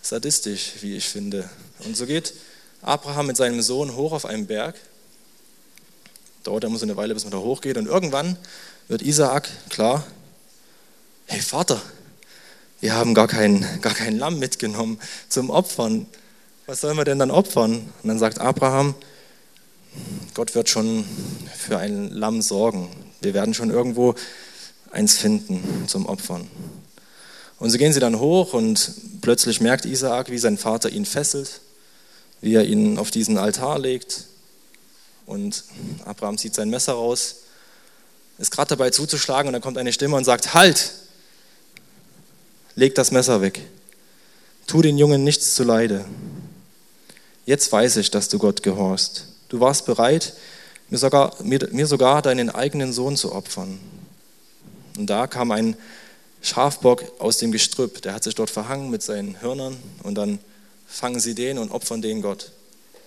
sadistisch, 0.00 0.72
wie 0.80 0.96
ich 0.96 1.08
finde. 1.08 1.48
Und 1.84 1.96
so 1.96 2.06
geht 2.06 2.34
Abraham 2.82 3.28
mit 3.28 3.36
seinem 3.36 3.62
Sohn 3.62 3.94
hoch 3.94 4.12
auf 4.12 4.24
einen 4.24 4.46
Berg. 4.46 4.76
Dauert 6.44 6.64
immer 6.64 6.78
so 6.78 6.84
eine 6.84 6.96
Weile, 6.96 7.14
bis 7.14 7.24
man 7.24 7.30
da 7.30 7.38
hochgeht. 7.38 7.76
Und 7.76 7.86
irgendwann 7.86 8.36
wird 8.88 9.02
Isaak 9.02 9.48
klar, 9.70 10.04
hey 11.32 11.40
Vater, 11.40 11.80
wir 12.82 12.94
haben 12.94 13.14
gar 13.14 13.26
kein, 13.26 13.66
gar 13.80 13.94
kein 13.94 14.18
Lamm 14.18 14.38
mitgenommen 14.38 15.00
zum 15.30 15.48
Opfern. 15.48 16.06
Was 16.66 16.82
sollen 16.82 16.98
wir 16.98 17.06
denn 17.06 17.18
dann 17.18 17.30
opfern? 17.30 17.90
Und 18.02 18.08
dann 18.08 18.18
sagt 18.18 18.38
Abraham, 18.38 18.94
Gott 20.34 20.54
wird 20.54 20.68
schon 20.68 21.06
für 21.56 21.78
ein 21.78 22.10
Lamm 22.10 22.42
sorgen. 22.42 22.90
Wir 23.22 23.32
werden 23.32 23.54
schon 23.54 23.70
irgendwo 23.70 24.14
eins 24.90 25.16
finden 25.16 25.84
zum 25.86 26.04
Opfern. 26.04 26.46
Und 27.58 27.70
so 27.70 27.78
gehen 27.78 27.94
sie 27.94 28.00
dann 28.00 28.20
hoch 28.20 28.52
und 28.52 28.92
plötzlich 29.22 29.62
merkt 29.62 29.86
Isaak, 29.86 30.30
wie 30.30 30.38
sein 30.38 30.58
Vater 30.58 30.90
ihn 30.90 31.06
fesselt, 31.06 31.62
wie 32.42 32.52
er 32.56 32.64
ihn 32.64 32.98
auf 32.98 33.10
diesen 33.10 33.38
Altar 33.38 33.78
legt. 33.78 34.24
Und 35.24 35.64
Abraham 36.04 36.36
zieht 36.36 36.54
sein 36.54 36.68
Messer 36.68 36.92
raus, 36.92 37.36
ist 38.36 38.50
gerade 38.50 38.68
dabei 38.68 38.90
zuzuschlagen 38.90 39.48
und 39.48 39.54
dann 39.54 39.62
kommt 39.62 39.78
eine 39.78 39.94
Stimme 39.94 40.16
und 40.16 40.24
sagt, 40.24 40.52
halt, 40.52 40.92
leg 42.74 42.94
das 42.94 43.10
Messer 43.10 43.40
weg, 43.40 43.60
tu 44.66 44.82
den 44.82 44.98
Jungen 44.98 45.24
nichts 45.24 45.54
zuleide. 45.54 46.04
Jetzt 47.44 47.70
weiß 47.72 47.96
ich, 47.96 48.10
dass 48.10 48.28
du 48.28 48.38
Gott 48.38 48.62
gehorchst. 48.62 49.26
Du 49.48 49.60
warst 49.60 49.86
bereit, 49.86 50.34
mir 50.88 50.98
sogar, 50.98 51.34
mir, 51.42 51.68
mir 51.72 51.86
sogar 51.86 52.22
deinen 52.22 52.50
eigenen 52.50 52.92
Sohn 52.92 53.16
zu 53.16 53.32
opfern. 53.32 53.80
Und 54.96 55.08
da 55.08 55.26
kam 55.26 55.50
ein 55.50 55.76
Schafbock 56.42 57.04
aus 57.18 57.38
dem 57.38 57.52
Gestrüpp, 57.52 58.02
der 58.02 58.14
hat 58.14 58.24
sich 58.24 58.34
dort 58.34 58.50
verhangen 58.50 58.90
mit 58.90 59.02
seinen 59.02 59.40
Hörnern 59.40 59.76
und 60.02 60.16
dann 60.16 60.38
fangen 60.86 61.20
sie 61.20 61.34
den 61.34 61.58
und 61.58 61.70
opfern 61.70 62.02
den 62.02 62.20
Gott. 62.20 62.52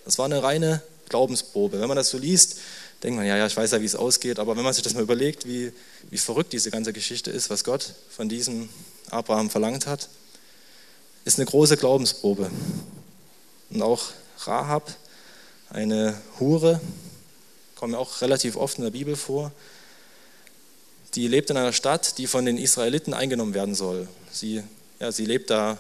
Das 0.06 0.18
war 0.18 0.26
eine 0.26 0.42
reine 0.42 0.82
Glaubensprobe. 1.10 1.80
Wenn 1.80 1.88
man 1.88 1.98
das 1.98 2.10
so 2.10 2.18
liest, 2.18 2.58
denkt 3.04 3.18
man, 3.18 3.26
ja, 3.26 3.38
ja, 3.38 3.46
ich 3.46 3.56
weiß 3.56 3.72
ja, 3.72 3.82
wie 3.82 3.86
es 3.86 3.96
ausgeht, 3.96 4.40
aber 4.40 4.56
wenn 4.56 4.64
man 4.64 4.74
sich 4.74 4.84
das 4.84 4.94
mal 4.94 5.04
überlegt, 5.04 5.48
wie, 5.48 5.72
wie 6.10 6.18
verrückt 6.18 6.54
diese 6.54 6.72
ganze 6.72 6.94
Geschichte 6.94 7.30
ist, 7.30 7.50
was 7.50 7.64
Gott 7.64 7.94
von 8.10 8.30
diesem 8.30 8.70
Abraham 9.12 9.50
verlangt 9.50 9.88
hat, 9.88 10.10
ist 11.24 11.40
eine 11.40 11.46
große 11.46 11.78
Glaubensprobe. 11.78 12.50
Und 13.70 13.82
auch 13.82 14.04
Rahab, 14.40 14.94
eine 15.70 16.20
Hure, 16.40 16.80
kommt 17.76 17.94
ja 17.94 18.00
auch 18.00 18.22
relativ 18.22 18.56
oft 18.56 18.78
in 18.78 18.84
der 18.84 18.92
Bibel 18.92 19.16
vor, 19.16 19.52
die 21.16 21.28
lebt 21.28 21.50
in 21.50 21.58
einer 21.58 21.74
Stadt, 21.74 22.18
die 22.18 22.28
von 22.28 22.46
den 22.46 22.58
Israeliten 22.58 23.14
eingenommen 23.14 23.54
werden 23.54 23.76
soll. 23.76 24.08
Sie, 24.32 24.64
ja, 25.00 25.12
sie 25.12 25.26
lebt 25.26 25.50
da 25.50 25.78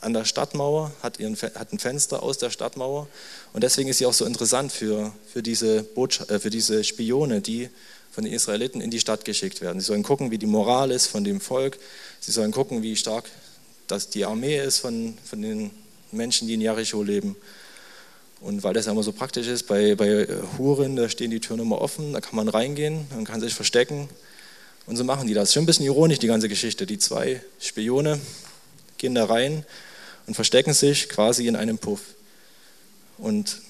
an 0.00 0.12
der 0.12 0.24
Stadtmauer, 0.24 0.90
hat, 1.02 1.20
ihren, 1.20 1.36
hat 1.36 1.72
ein 1.72 1.78
Fenster 1.78 2.22
aus 2.22 2.38
der 2.38 2.50
Stadtmauer 2.50 3.06
und 3.52 3.62
deswegen 3.62 3.88
ist 3.88 3.98
sie 3.98 4.06
auch 4.06 4.12
so 4.12 4.24
interessant 4.24 4.72
für, 4.72 5.12
für, 5.32 5.42
diese, 5.42 5.86
äh, 5.96 6.38
für 6.40 6.50
diese 6.50 6.82
Spione, 6.82 7.40
die 7.40 7.70
von 8.12 8.24
den 8.24 8.32
Israeliten 8.32 8.80
in 8.80 8.90
die 8.90 9.00
Stadt 9.00 9.24
geschickt 9.24 9.60
werden. 9.62 9.80
Sie 9.80 9.86
sollen 9.86 10.02
gucken, 10.02 10.30
wie 10.30 10.38
die 10.38 10.46
Moral 10.46 10.90
ist 10.90 11.08
von 11.08 11.24
dem 11.24 11.40
Volk, 11.40 11.78
sie 12.20 12.30
sollen 12.30 12.52
gucken, 12.52 12.82
wie 12.82 12.94
stark 12.94 13.24
das 13.88 14.10
die 14.10 14.24
Armee 14.24 14.62
ist 14.62 14.78
von, 14.78 15.16
von 15.24 15.42
den 15.42 15.70
Menschen, 16.12 16.46
die 16.46 16.54
in 16.54 16.60
Jericho 16.60 17.02
leben. 17.02 17.36
Und 18.40 18.62
weil 18.64 18.74
das 18.74 18.86
ja 18.86 18.92
immer 18.92 19.02
so 19.02 19.12
praktisch 19.12 19.46
ist, 19.46 19.64
bei, 19.66 19.94
bei 19.94 20.26
Huren, 20.58 20.96
da 20.96 21.08
stehen 21.08 21.30
die 21.30 21.40
Türen 21.40 21.60
immer 21.60 21.80
offen, 21.80 22.12
da 22.12 22.20
kann 22.20 22.36
man 22.36 22.48
reingehen, 22.48 23.06
man 23.14 23.24
kann 23.24 23.40
sich 23.40 23.54
verstecken 23.54 24.08
Und 24.86 24.96
so 24.96 25.04
machen 25.04 25.28
die 25.28 25.34
das. 25.34 25.52
Schon 25.52 25.62
ein 25.62 25.66
bisschen 25.66 25.86
ironisch, 25.86 26.18
die 26.18 26.26
ganze 26.26 26.48
Geschichte. 26.48 26.86
Die 26.86 26.98
zwei 26.98 27.40
Spione 27.60 28.20
gehen 28.98 29.14
da 29.14 29.26
rein 29.26 29.64
und 30.26 30.34
verstecken 30.34 30.74
sich 30.74 31.08
quasi 31.08 31.46
in 31.46 31.56
einem 31.56 31.78
Puff. 31.78 32.00
Und 33.18 33.60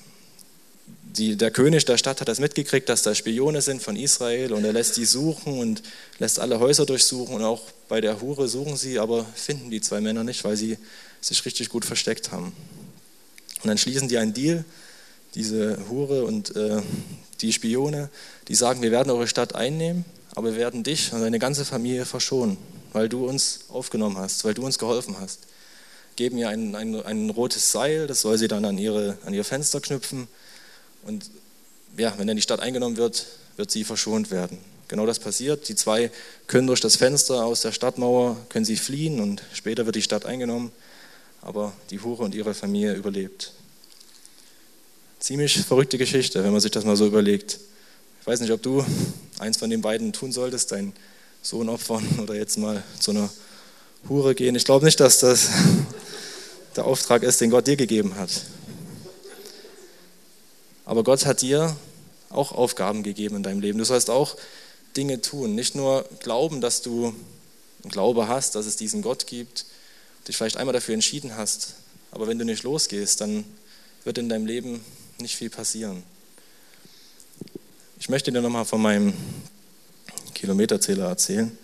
die, 1.16 1.37
der 1.37 1.51
König 1.51 1.85
der 1.85 1.98
Stadt 1.98 2.20
hat 2.20 2.29
das 2.29 2.40
mitgekriegt, 2.40 2.88
dass 2.88 3.03
da 3.03 3.14
Spione 3.14 3.61
sind 3.61 3.83
von 3.83 3.96
Israel 3.96 4.53
und 4.53 4.64
er 4.64 4.72
lässt 4.72 4.96
die 4.96 5.05
suchen 5.05 5.59
und 5.59 5.83
lässt 6.18 6.38
alle 6.38 6.59
Häuser 6.59 6.87
durchsuchen 6.87 7.35
und 7.35 7.42
auch 7.42 7.62
bei 7.88 8.01
der 8.01 8.20
Hure 8.20 8.48
suchen 8.48 8.77
sie, 8.77 8.98
aber 8.98 9.27
finden 9.35 9.70
die 9.70 9.81
zwei 9.81 10.01
Männer 10.01 10.25
nicht, 10.25 10.44
weil 10.44 10.57
sie 10.57 10.79
sich 11.20 11.44
richtig 11.44 11.68
gut 11.68 11.85
versteckt 11.85 12.33
haben. 12.33 12.53
Und 13.62 13.68
dann 13.68 13.79
schließen 13.79 14.09
die 14.09 14.18
einen 14.18 14.33
Deal, 14.33 14.64
diese 15.35 15.79
Hure 15.90 16.25
und 16.25 16.57
äh, 16.57 16.81
die 17.40 17.53
Spione, 17.53 18.09
die 18.48 18.55
sagen, 18.55 18.83
wir 18.83 18.90
werden 18.90 19.11
eure 19.11 19.29
Stadt 19.29 19.55
einnehmen, 19.55 20.05
aber 20.35 20.53
wir 20.53 20.57
werden 20.57 20.83
dich 20.83 21.12
und 21.12 21.20
deine 21.20 21.38
ganze 21.38 21.64
Familie 21.64 22.07
verschonen, 22.07 22.57
weil 22.92 23.09
du 23.09 23.27
uns 23.27 23.66
aufgenommen 23.68 24.16
hast, 24.16 24.44
weil 24.44 24.55
du 24.55 24.64
uns 24.64 24.79
geholfen 24.79 25.16
hast. 25.20 25.40
Geben 26.16 26.38
ihr 26.38 26.48
ein, 26.48 26.75
ein, 26.75 26.94
ein 27.03 27.31
rotes 27.31 27.72
Seil, 27.72 28.07
das 28.07 28.20
soll 28.20 28.38
sie 28.38 28.48
dann 28.48 28.64
an, 28.64 28.79
ihre, 28.79 29.18
an 29.25 29.35
ihr 29.35 29.44
Fenster 29.44 29.81
knüpfen 29.81 30.29
und 31.04 31.30
ja, 31.96 32.14
wenn 32.16 32.26
dann 32.26 32.36
die 32.36 32.42
Stadt 32.42 32.60
eingenommen 32.60 32.96
wird, 32.96 33.26
wird 33.56 33.70
sie 33.70 33.84
verschont 33.84 34.30
werden. 34.30 34.58
Genau 34.88 35.06
das 35.06 35.18
passiert. 35.18 35.68
Die 35.68 35.74
zwei 35.74 36.10
können 36.46 36.66
durch 36.66 36.80
das 36.80 36.96
Fenster 36.96 37.44
aus 37.44 37.62
der 37.62 37.72
Stadtmauer, 37.72 38.36
können 38.48 38.64
sie 38.64 38.76
fliehen 38.76 39.20
und 39.20 39.42
später 39.52 39.86
wird 39.86 39.96
die 39.96 40.02
Stadt 40.02 40.26
eingenommen, 40.26 40.70
aber 41.40 41.72
die 41.90 42.00
Hure 42.00 42.24
und 42.24 42.34
ihre 42.34 42.54
Familie 42.54 42.94
überlebt. 42.94 43.52
Ziemlich 45.18 45.58
verrückte 45.60 45.98
Geschichte, 45.98 46.42
wenn 46.44 46.52
man 46.52 46.60
sich 46.60 46.70
das 46.70 46.84
mal 46.84 46.96
so 46.96 47.06
überlegt. 47.06 47.58
Ich 48.20 48.26
weiß 48.26 48.40
nicht, 48.40 48.52
ob 48.52 48.62
du 48.62 48.84
eins 49.38 49.56
von 49.56 49.70
den 49.70 49.80
beiden 49.80 50.12
tun 50.12 50.32
solltest, 50.32 50.72
deinen 50.72 50.92
Sohn 51.42 51.68
opfern 51.68 52.06
oder 52.22 52.34
jetzt 52.34 52.58
mal 52.58 52.82
zu 52.98 53.12
einer 53.12 53.30
Hure 54.08 54.34
gehen. 54.34 54.54
Ich 54.54 54.64
glaube 54.64 54.84
nicht, 54.84 55.00
dass 55.00 55.20
das 55.20 55.48
der 56.76 56.84
Auftrag 56.84 57.22
ist, 57.22 57.40
den 57.40 57.50
Gott 57.50 57.66
dir 57.66 57.76
gegeben 57.76 58.16
hat. 58.16 58.30
Aber 60.92 61.05
Gott 61.05 61.24
hat 61.24 61.40
dir 61.40 61.74
auch 62.28 62.52
Aufgaben 62.52 63.02
gegeben 63.02 63.37
in 63.37 63.42
deinem 63.42 63.61
Leben. 63.61 63.78
Du 63.78 63.85
sollst 63.87 64.11
auch 64.11 64.37
Dinge 64.94 65.22
tun. 65.22 65.55
Nicht 65.55 65.74
nur 65.74 66.05
glauben, 66.20 66.61
dass 66.61 66.83
du 66.83 67.14
einen 67.83 67.90
Glaube 67.90 68.28
hast, 68.28 68.57
dass 68.57 68.66
es 68.66 68.76
diesen 68.76 69.00
Gott 69.00 69.26
gibt, 69.26 69.64
dich 70.28 70.37
vielleicht 70.37 70.59
einmal 70.59 70.74
dafür 70.74 70.92
entschieden 70.92 71.35
hast. 71.35 71.76
Aber 72.11 72.28
wenn 72.28 72.38
du 72.38 72.44
nicht 72.44 72.62
losgehst, 72.62 73.22
dann 73.22 73.46
wird 74.05 74.18
in 74.18 74.28
deinem 74.28 74.44
Leben 74.44 74.85
nicht 75.18 75.35
viel 75.35 75.48
passieren. 75.48 76.02
Ich 77.98 78.11
möchte 78.11 78.31
dir 78.31 78.42
nochmal 78.42 78.66
von 78.66 78.83
meinem 78.83 79.14
Kilometerzähler 80.35 81.09
erzählen. 81.09 81.57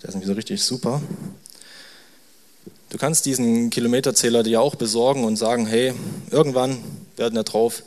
Der 0.00 0.08
ist 0.08 0.14
nämlich 0.14 0.28
so 0.28 0.32
richtig 0.32 0.62
super. 0.62 1.02
Du 2.88 2.96
kannst 2.96 3.26
diesen 3.26 3.68
Kilometerzähler 3.68 4.42
dir 4.42 4.62
auch 4.62 4.74
besorgen 4.74 5.24
und 5.24 5.36
sagen, 5.36 5.66
hey, 5.66 5.92
irgendwann 6.30 6.82
werden 7.18 7.34
da 7.34 7.42
drauf 7.42 7.82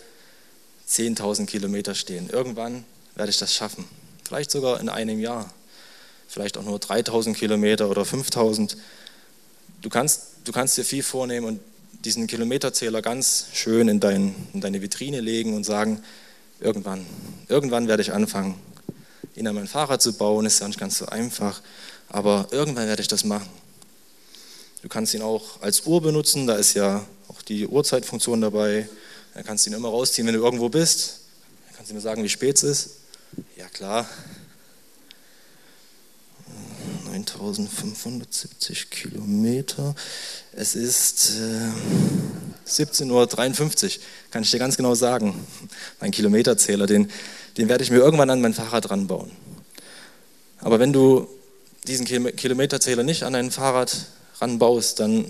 10.000 0.87 1.45
Kilometer 1.45 1.95
stehen. 1.95 2.29
Irgendwann 2.29 2.83
werde 3.15 3.29
ich 3.31 3.37
das 3.37 3.53
schaffen. 3.53 3.85
Vielleicht 4.27 4.51
sogar 4.51 4.79
in 4.79 4.89
einem 4.89 5.19
Jahr. 5.19 5.51
Vielleicht 6.27 6.57
auch 6.57 6.63
nur 6.63 6.79
3.000 6.79 7.33
Kilometer 7.33 7.89
oder 7.89 8.03
5.000. 8.03 8.75
Du 9.81 9.89
kannst, 9.89 10.21
du 10.43 10.51
kannst 10.51 10.77
dir 10.77 10.83
viel 10.83 11.03
vornehmen 11.03 11.45
und 11.45 11.59
diesen 12.03 12.27
Kilometerzähler 12.27 13.01
ganz 13.01 13.47
schön 13.53 13.87
in, 13.87 13.99
dein, 13.99 14.35
in 14.53 14.61
deine 14.61 14.81
Vitrine 14.81 15.21
legen 15.21 15.55
und 15.55 15.63
sagen, 15.63 16.03
irgendwann, 16.59 17.05
irgendwann 17.47 17.87
werde 17.87 18.01
ich 18.01 18.13
anfangen, 18.13 18.55
ihn 19.35 19.47
an 19.47 19.55
mein 19.55 19.67
Fahrrad 19.67 20.01
zu 20.01 20.13
bauen. 20.13 20.45
Ist 20.45 20.59
ja 20.59 20.67
nicht 20.67 20.79
ganz 20.79 20.97
so 20.97 21.07
einfach, 21.07 21.61
aber 22.09 22.47
irgendwann 22.51 22.87
werde 22.87 23.01
ich 23.01 23.07
das 23.07 23.23
machen. 23.23 23.49
Du 24.81 24.89
kannst 24.89 25.13
ihn 25.13 25.21
auch 25.21 25.61
als 25.61 25.85
Uhr 25.87 26.01
benutzen, 26.01 26.45
da 26.45 26.55
ist 26.55 26.75
ja 26.75 27.05
auch 27.27 27.41
die 27.41 27.67
Uhrzeitfunktion 27.67 28.41
dabei. 28.41 28.87
Dann 29.35 29.43
kannst 29.43 29.65
du 29.65 29.69
ihn 29.69 29.75
immer 29.75 29.89
rausziehen, 29.89 30.25
wenn 30.25 30.33
du 30.33 30.41
irgendwo 30.41 30.69
bist. 30.69 31.19
Dann 31.67 31.75
kannst 31.75 31.91
du 31.91 31.95
mir 31.95 32.01
sagen, 32.01 32.23
wie 32.23 32.29
spät 32.29 32.55
es 32.55 32.63
ist. 32.63 32.89
Ja, 33.57 33.67
klar. 33.67 34.09
9570 37.11 38.89
Kilometer. 38.89 39.93
Es 40.53 40.75
ist 40.75 41.33
äh, 41.35 42.69
17.53 42.69 43.11
Uhr, 43.11 44.01
kann 44.31 44.43
ich 44.43 44.51
dir 44.51 44.59
ganz 44.59 44.77
genau 44.77 44.95
sagen. 44.95 45.45
Mein 45.99 46.11
Kilometerzähler, 46.11 46.87
den, 46.87 47.11
den 47.57 47.67
werde 47.67 47.83
ich 47.83 47.91
mir 47.91 47.97
irgendwann 47.97 48.29
an 48.29 48.39
mein 48.39 48.53
Fahrrad 48.53 48.89
ranbauen. 48.89 49.31
Aber 50.59 50.79
wenn 50.79 50.93
du 50.93 51.27
diesen 51.87 52.05
Kilometerzähler 52.05 53.03
nicht 53.03 53.23
an 53.23 53.33
dein 53.33 53.51
Fahrrad 53.51 54.05
ranbaust, 54.39 55.01
dann 55.01 55.25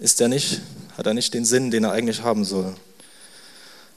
ist 0.00 0.20
der 0.20 0.28
nicht, 0.28 0.60
hat 0.98 1.06
er 1.06 1.14
nicht 1.14 1.32
den 1.32 1.46
Sinn, 1.46 1.70
den 1.70 1.84
er 1.84 1.92
eigentlich 1.92 2.22
haben 2.22 2.44
soll. 2.44 2.74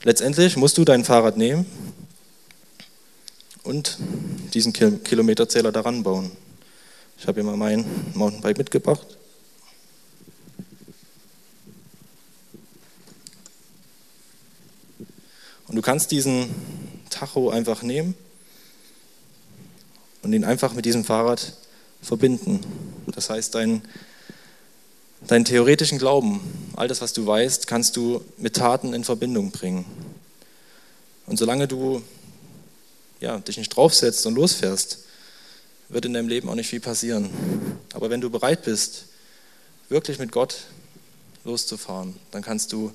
Letztendlich 0.06 0.56
musst 0.56 0.78
du 0.78 0.86
dein 0.86 1.04
Fahrrad 1.04 1.36
nehmen 1.36 1.66
und 3.64 3.98
diesen 4.54 4.72
Kilometerzähler 4.72 5.72
daran 5.72 6.04
bauen. 6.04 6.32
Ich 7.18 7.26
habe 7.26 7.42
hier 7.42 7.44
mal 7.44 7.58
mein 7.58 7.84
Mountainbike 8.14 8.60
mitgebracht. 8.60 9.18
Und 15.68 15.76
du 15.76 15.82
kannst 15.82 16.12
diesen 16.12 16.54
Tacho 17.10 17.50
einfach 17.50 17.82
nehmen 17.82 18.14
und 20.22 20.34
ihn 20.34 20.44
einfach 20.44 20.74
mit 20.74 20.86
diesem 20.86 21.04
Fahrrad 21.04 21.54
verbinden. 22.04 22.60
Das 23.08 23.32
heißt, 23.32 23.56
dein 23.56 23.82
Deinen 25.28 25.46
theoretischen 25.46 25.98
Glauben, 25.98 26.40
all 26.76 26.88
das, 26.88 27.02
was 27.02 27.14
du 27.14 27.26
weißt, 27.26 27.68
kannst 27.68 27.96
du 27.96 28.24
mit 28.38 28.56
Taten 28.56 28.94
in 28.94 29.04
Verbindung 29.04 29.52
bringen. 29.52 29.86
Und 31.26 31.38
solange 31.38 31.68
du 31.68 32.02
ja, 33.20 33.40
dich 33.40 33.58
nicht 33.58 33.76
draufsetzt 33.76 34.26
und 34.26 34.36
losfährst, 34.36 35.00
wird 35.90 36.06
in 36.06 36.14
deinem 36.14 36.28
Leben 36.28 36.50
auch 36.50 36.56
nicht 36.56 36.70
viel 36.70 36.80
passieren. 36.80 37.30
Aber 37.94 38.10
wenn 38.10 38.22
du 38.22 38.30
bereit 38.30 38.64
bist, 38.64 39.06
wirklich 39.90 40.20
mit 40.20 40.32
Gott 40.32 40.58
loszufahren, 41.44 42.16
dann 42.32 42.42
kannst 42.42 42.74
du 42.74 42.94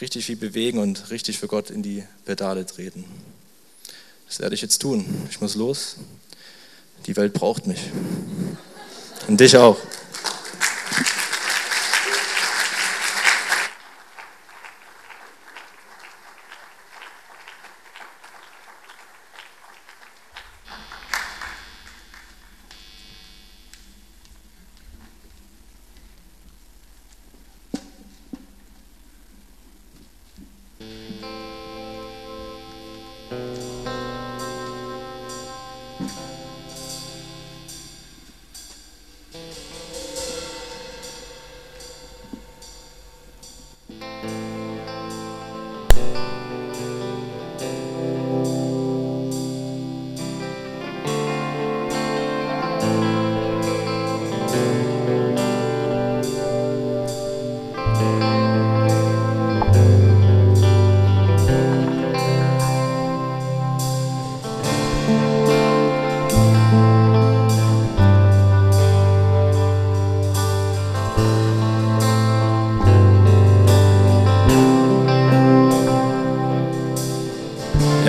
richtig 0.00 0.26
viel 0.26 0.36
bewegen 0.36 0.78
und 0.78 1.10
richtig 1.10 1.38
für 1.38 1.48
Gott 1.48 1.70
in 1.70 1.82
die 1.82 2.04
Pedale 2.24 2.66
treten. 2.66 3.04
Das 4.26 4.40
werde 4.40 4.54
ich 4.54 4.62
jetzt 4.62 4.78
tun. 4.78 5.04
Ich 5.30 5.40
muss 5.40 5.54
los. 5.54 5.96
Die 7.06 7.16
Welt 7.16 7.32
braucht 7.32 7.66
mich. 7.66 7.80
Und 9.26 9.40
dich 9.40 9.56
auch. 9.56 9.78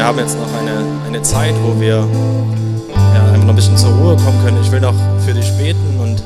Haben 0.09 0.17
jetzt 0.17 0.39
noch 0.39 0.51
eine, 0.59 1.03
eine 1.05 1.21
Zeit, 1.21 1.53
wo 1.63 1.79
wir 1.79 1.97
ja, 3.13 3.25
einfach 3.27 3.43
noch 3.43 3.49
ein 3.49 3.55
bisschen 3.55 3.77
zur 3.77 3.91
Ruhe 3.91 4.15
kommen 4.15 4.43
können. 4.43 4.57
Ich 4.59 4.71
will 4.71 4.81
noch 4.81 4.95
für 5.23 5.35
dich 5.35 5.51
beten 5.51 5.99
und 5.99 6.23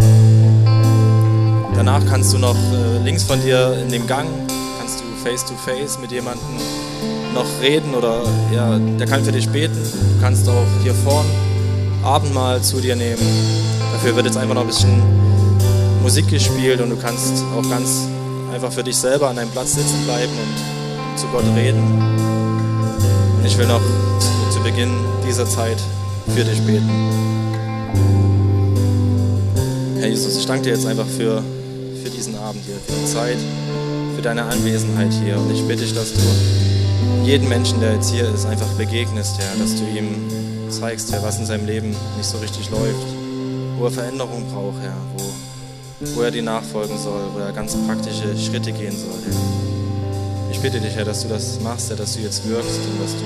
danach 1.76 2.00
kannst 2.06 2.32
du 2.32 2.38
noch 2.38 2.56
äh, 2.56 3.04
links 3.04 3.24
von 3.24 3.42
dir 3.42 3.78
in 3.84 3.90
dem 3.90 4.08
Gang, 4.08 4.30
kannst 4.80 5.02
du 5.02 5.04
face 5.22 5.44
to 5.44 5.54
face 5.56 6.00
mit 6.00 6.14
jemandem 6.14 6.48
noch 7.34 7.46
reden 7.62 7.94
oder 7.94 8.22
ja, 8.56 8.80
der 8.80 9.06
kann 9.06 9.22
für 9.26 9.34
dich 9.34 9.50
beten. 9.50 9.76
Du 9.76 10.22
kannst 10.22 10.48
auch 10.48 10.64
hier 10.82 10.94
vorn 10.94 11.26
Abendmahl 12.06 12.62
zu 12.62 12.80
dir 12.80 12.96
nehmen. 12.96 13.20
Dafür 13.92 14.16
wird 14.16 14.28
jetzt 14.28 14.38
einfach 14.38 14.56
noch 14.56 14.62
ein 14.62 14.68
bisschen 14.68 15.02
Musik 16.02 16.30
gespielt 16.30 16.80
und 16.80 16.90
du 16.90 16.96
kannst 16.96 17.44
auch 17.54 17.70
ganz 17.70 18.08
einfach 18.54 18.72
für 18.72 18.86
dich 18.86 18.96
selber 18.96 19.28
an 19.28 19.36
deinem 19.36 19.50
Platz 19.50 19.74
sitzen 19.74 20.06
bleiben 20.06 20.32
und 20.32 21.20
zu 21.20 21.28
Gott 21.28 21.44
reden. 21.54 22.33
Ich 23.46 23.58
will 23.58 23.68
noch 23.68 23.82
zu 24.52 24.62
Beginn 24.64 24.92
dieser 25.28 25.46
Zeit 25.46 25.78
für 26.34 26.46
dich 26.46 26.62
beten. 26.62 26.90
Herr 30.00 30.08
Jesus, 30.08 30.38
ich 30.38 30.46
danke 30.46 30.64
dir 30.64 30.74
jetzt 30.74 30.86
einfach 30.86 31.06
für, 31.06 31.44
für 32.02 32.10
diesen 32.10 32.38
Abend 32.38 32.64
hier, 32.66 32.76
für 32.76 32.94
die 32.94 33.06
Zeit, 33.06 33.38
für 34.16 34.22
deine 34.22 34.44
Anwesenheit 34.44 35.12
hier. 35.12 35.38
Und 35.38 35.52
ich 35.52 35.62
bitte 35.68 35.84
dich, 35.84 35.94
dass 35.94 36.14
du 36.14 36.22
jeden 37.26 37.50
Menschen, 37.50 37.82
der 37.82 37.96
jetzt 37.96 38.12
hier 38.12 38.34
ist, 38.34 38.46
einfach 38.46 38.70
begegnest, 38.78 39.38
Herr, 39.40 39.56
dass 39.60 39.76
du 39.76 39.84
ihm 39.88 40.70
zeigst, 40.70 41.12
Herr, 41.12 41.22
was 41.22 41.38
in 41.38 41.46
seinem 41.46 41.66
Leben 41.66 41.90
nicht 41.90 42.30
so 42.30 42.38
richtig 42.38 42.70
läuft, 42.70 43.08
wo 43.78 43.86
er 43.86 43.92
Veränderung 43.92 44.46
braucht, 44.54 44.82
Herr, 44.82 44.96
wo, 45.18 46.16
wo 46.16 46.22
er 46.22 46.32
dir 46.32 46.44
nachfolgen 46.44 46.98
soll, 46.98 47.22
wo 47.34 47.40
er 47.40 47.52
ganz 47.52 47.76
praktische 47.88 48.38
Schritte 48.38 48.72
gehen 48.72 48.96
soll, 48.96 49.20
Herr. 49.26 49.83
Ich 50.54 50.62
bitte 50.62 50.80
dich, 50.80 50.96
Herr, 50.96 51.04
dass 51.04 51.24
du 51.24 51.28
das 51.28 51.60
machst, 51.60 51.90
Herr, 51.90 51.98
dass 51.98 52.16
du 52.16 52.22
jetzt 52.22 52.48
wirkst 52.48 52.80
und 52.80 53.02
dass 53.02 53.14
du 53.16 53.26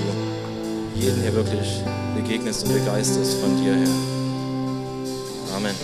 jeden 0.98 1.22
hier 1.22 1.34
wirklich 1.34 1.84
begegnest 2.16 2.66
und 2.66 2.74
begeisterst 2.74 3.34
von 3.34 3.56
dir, 3.62 3.76
Herr. 3.76 5.56
Amen. 5.56 5.74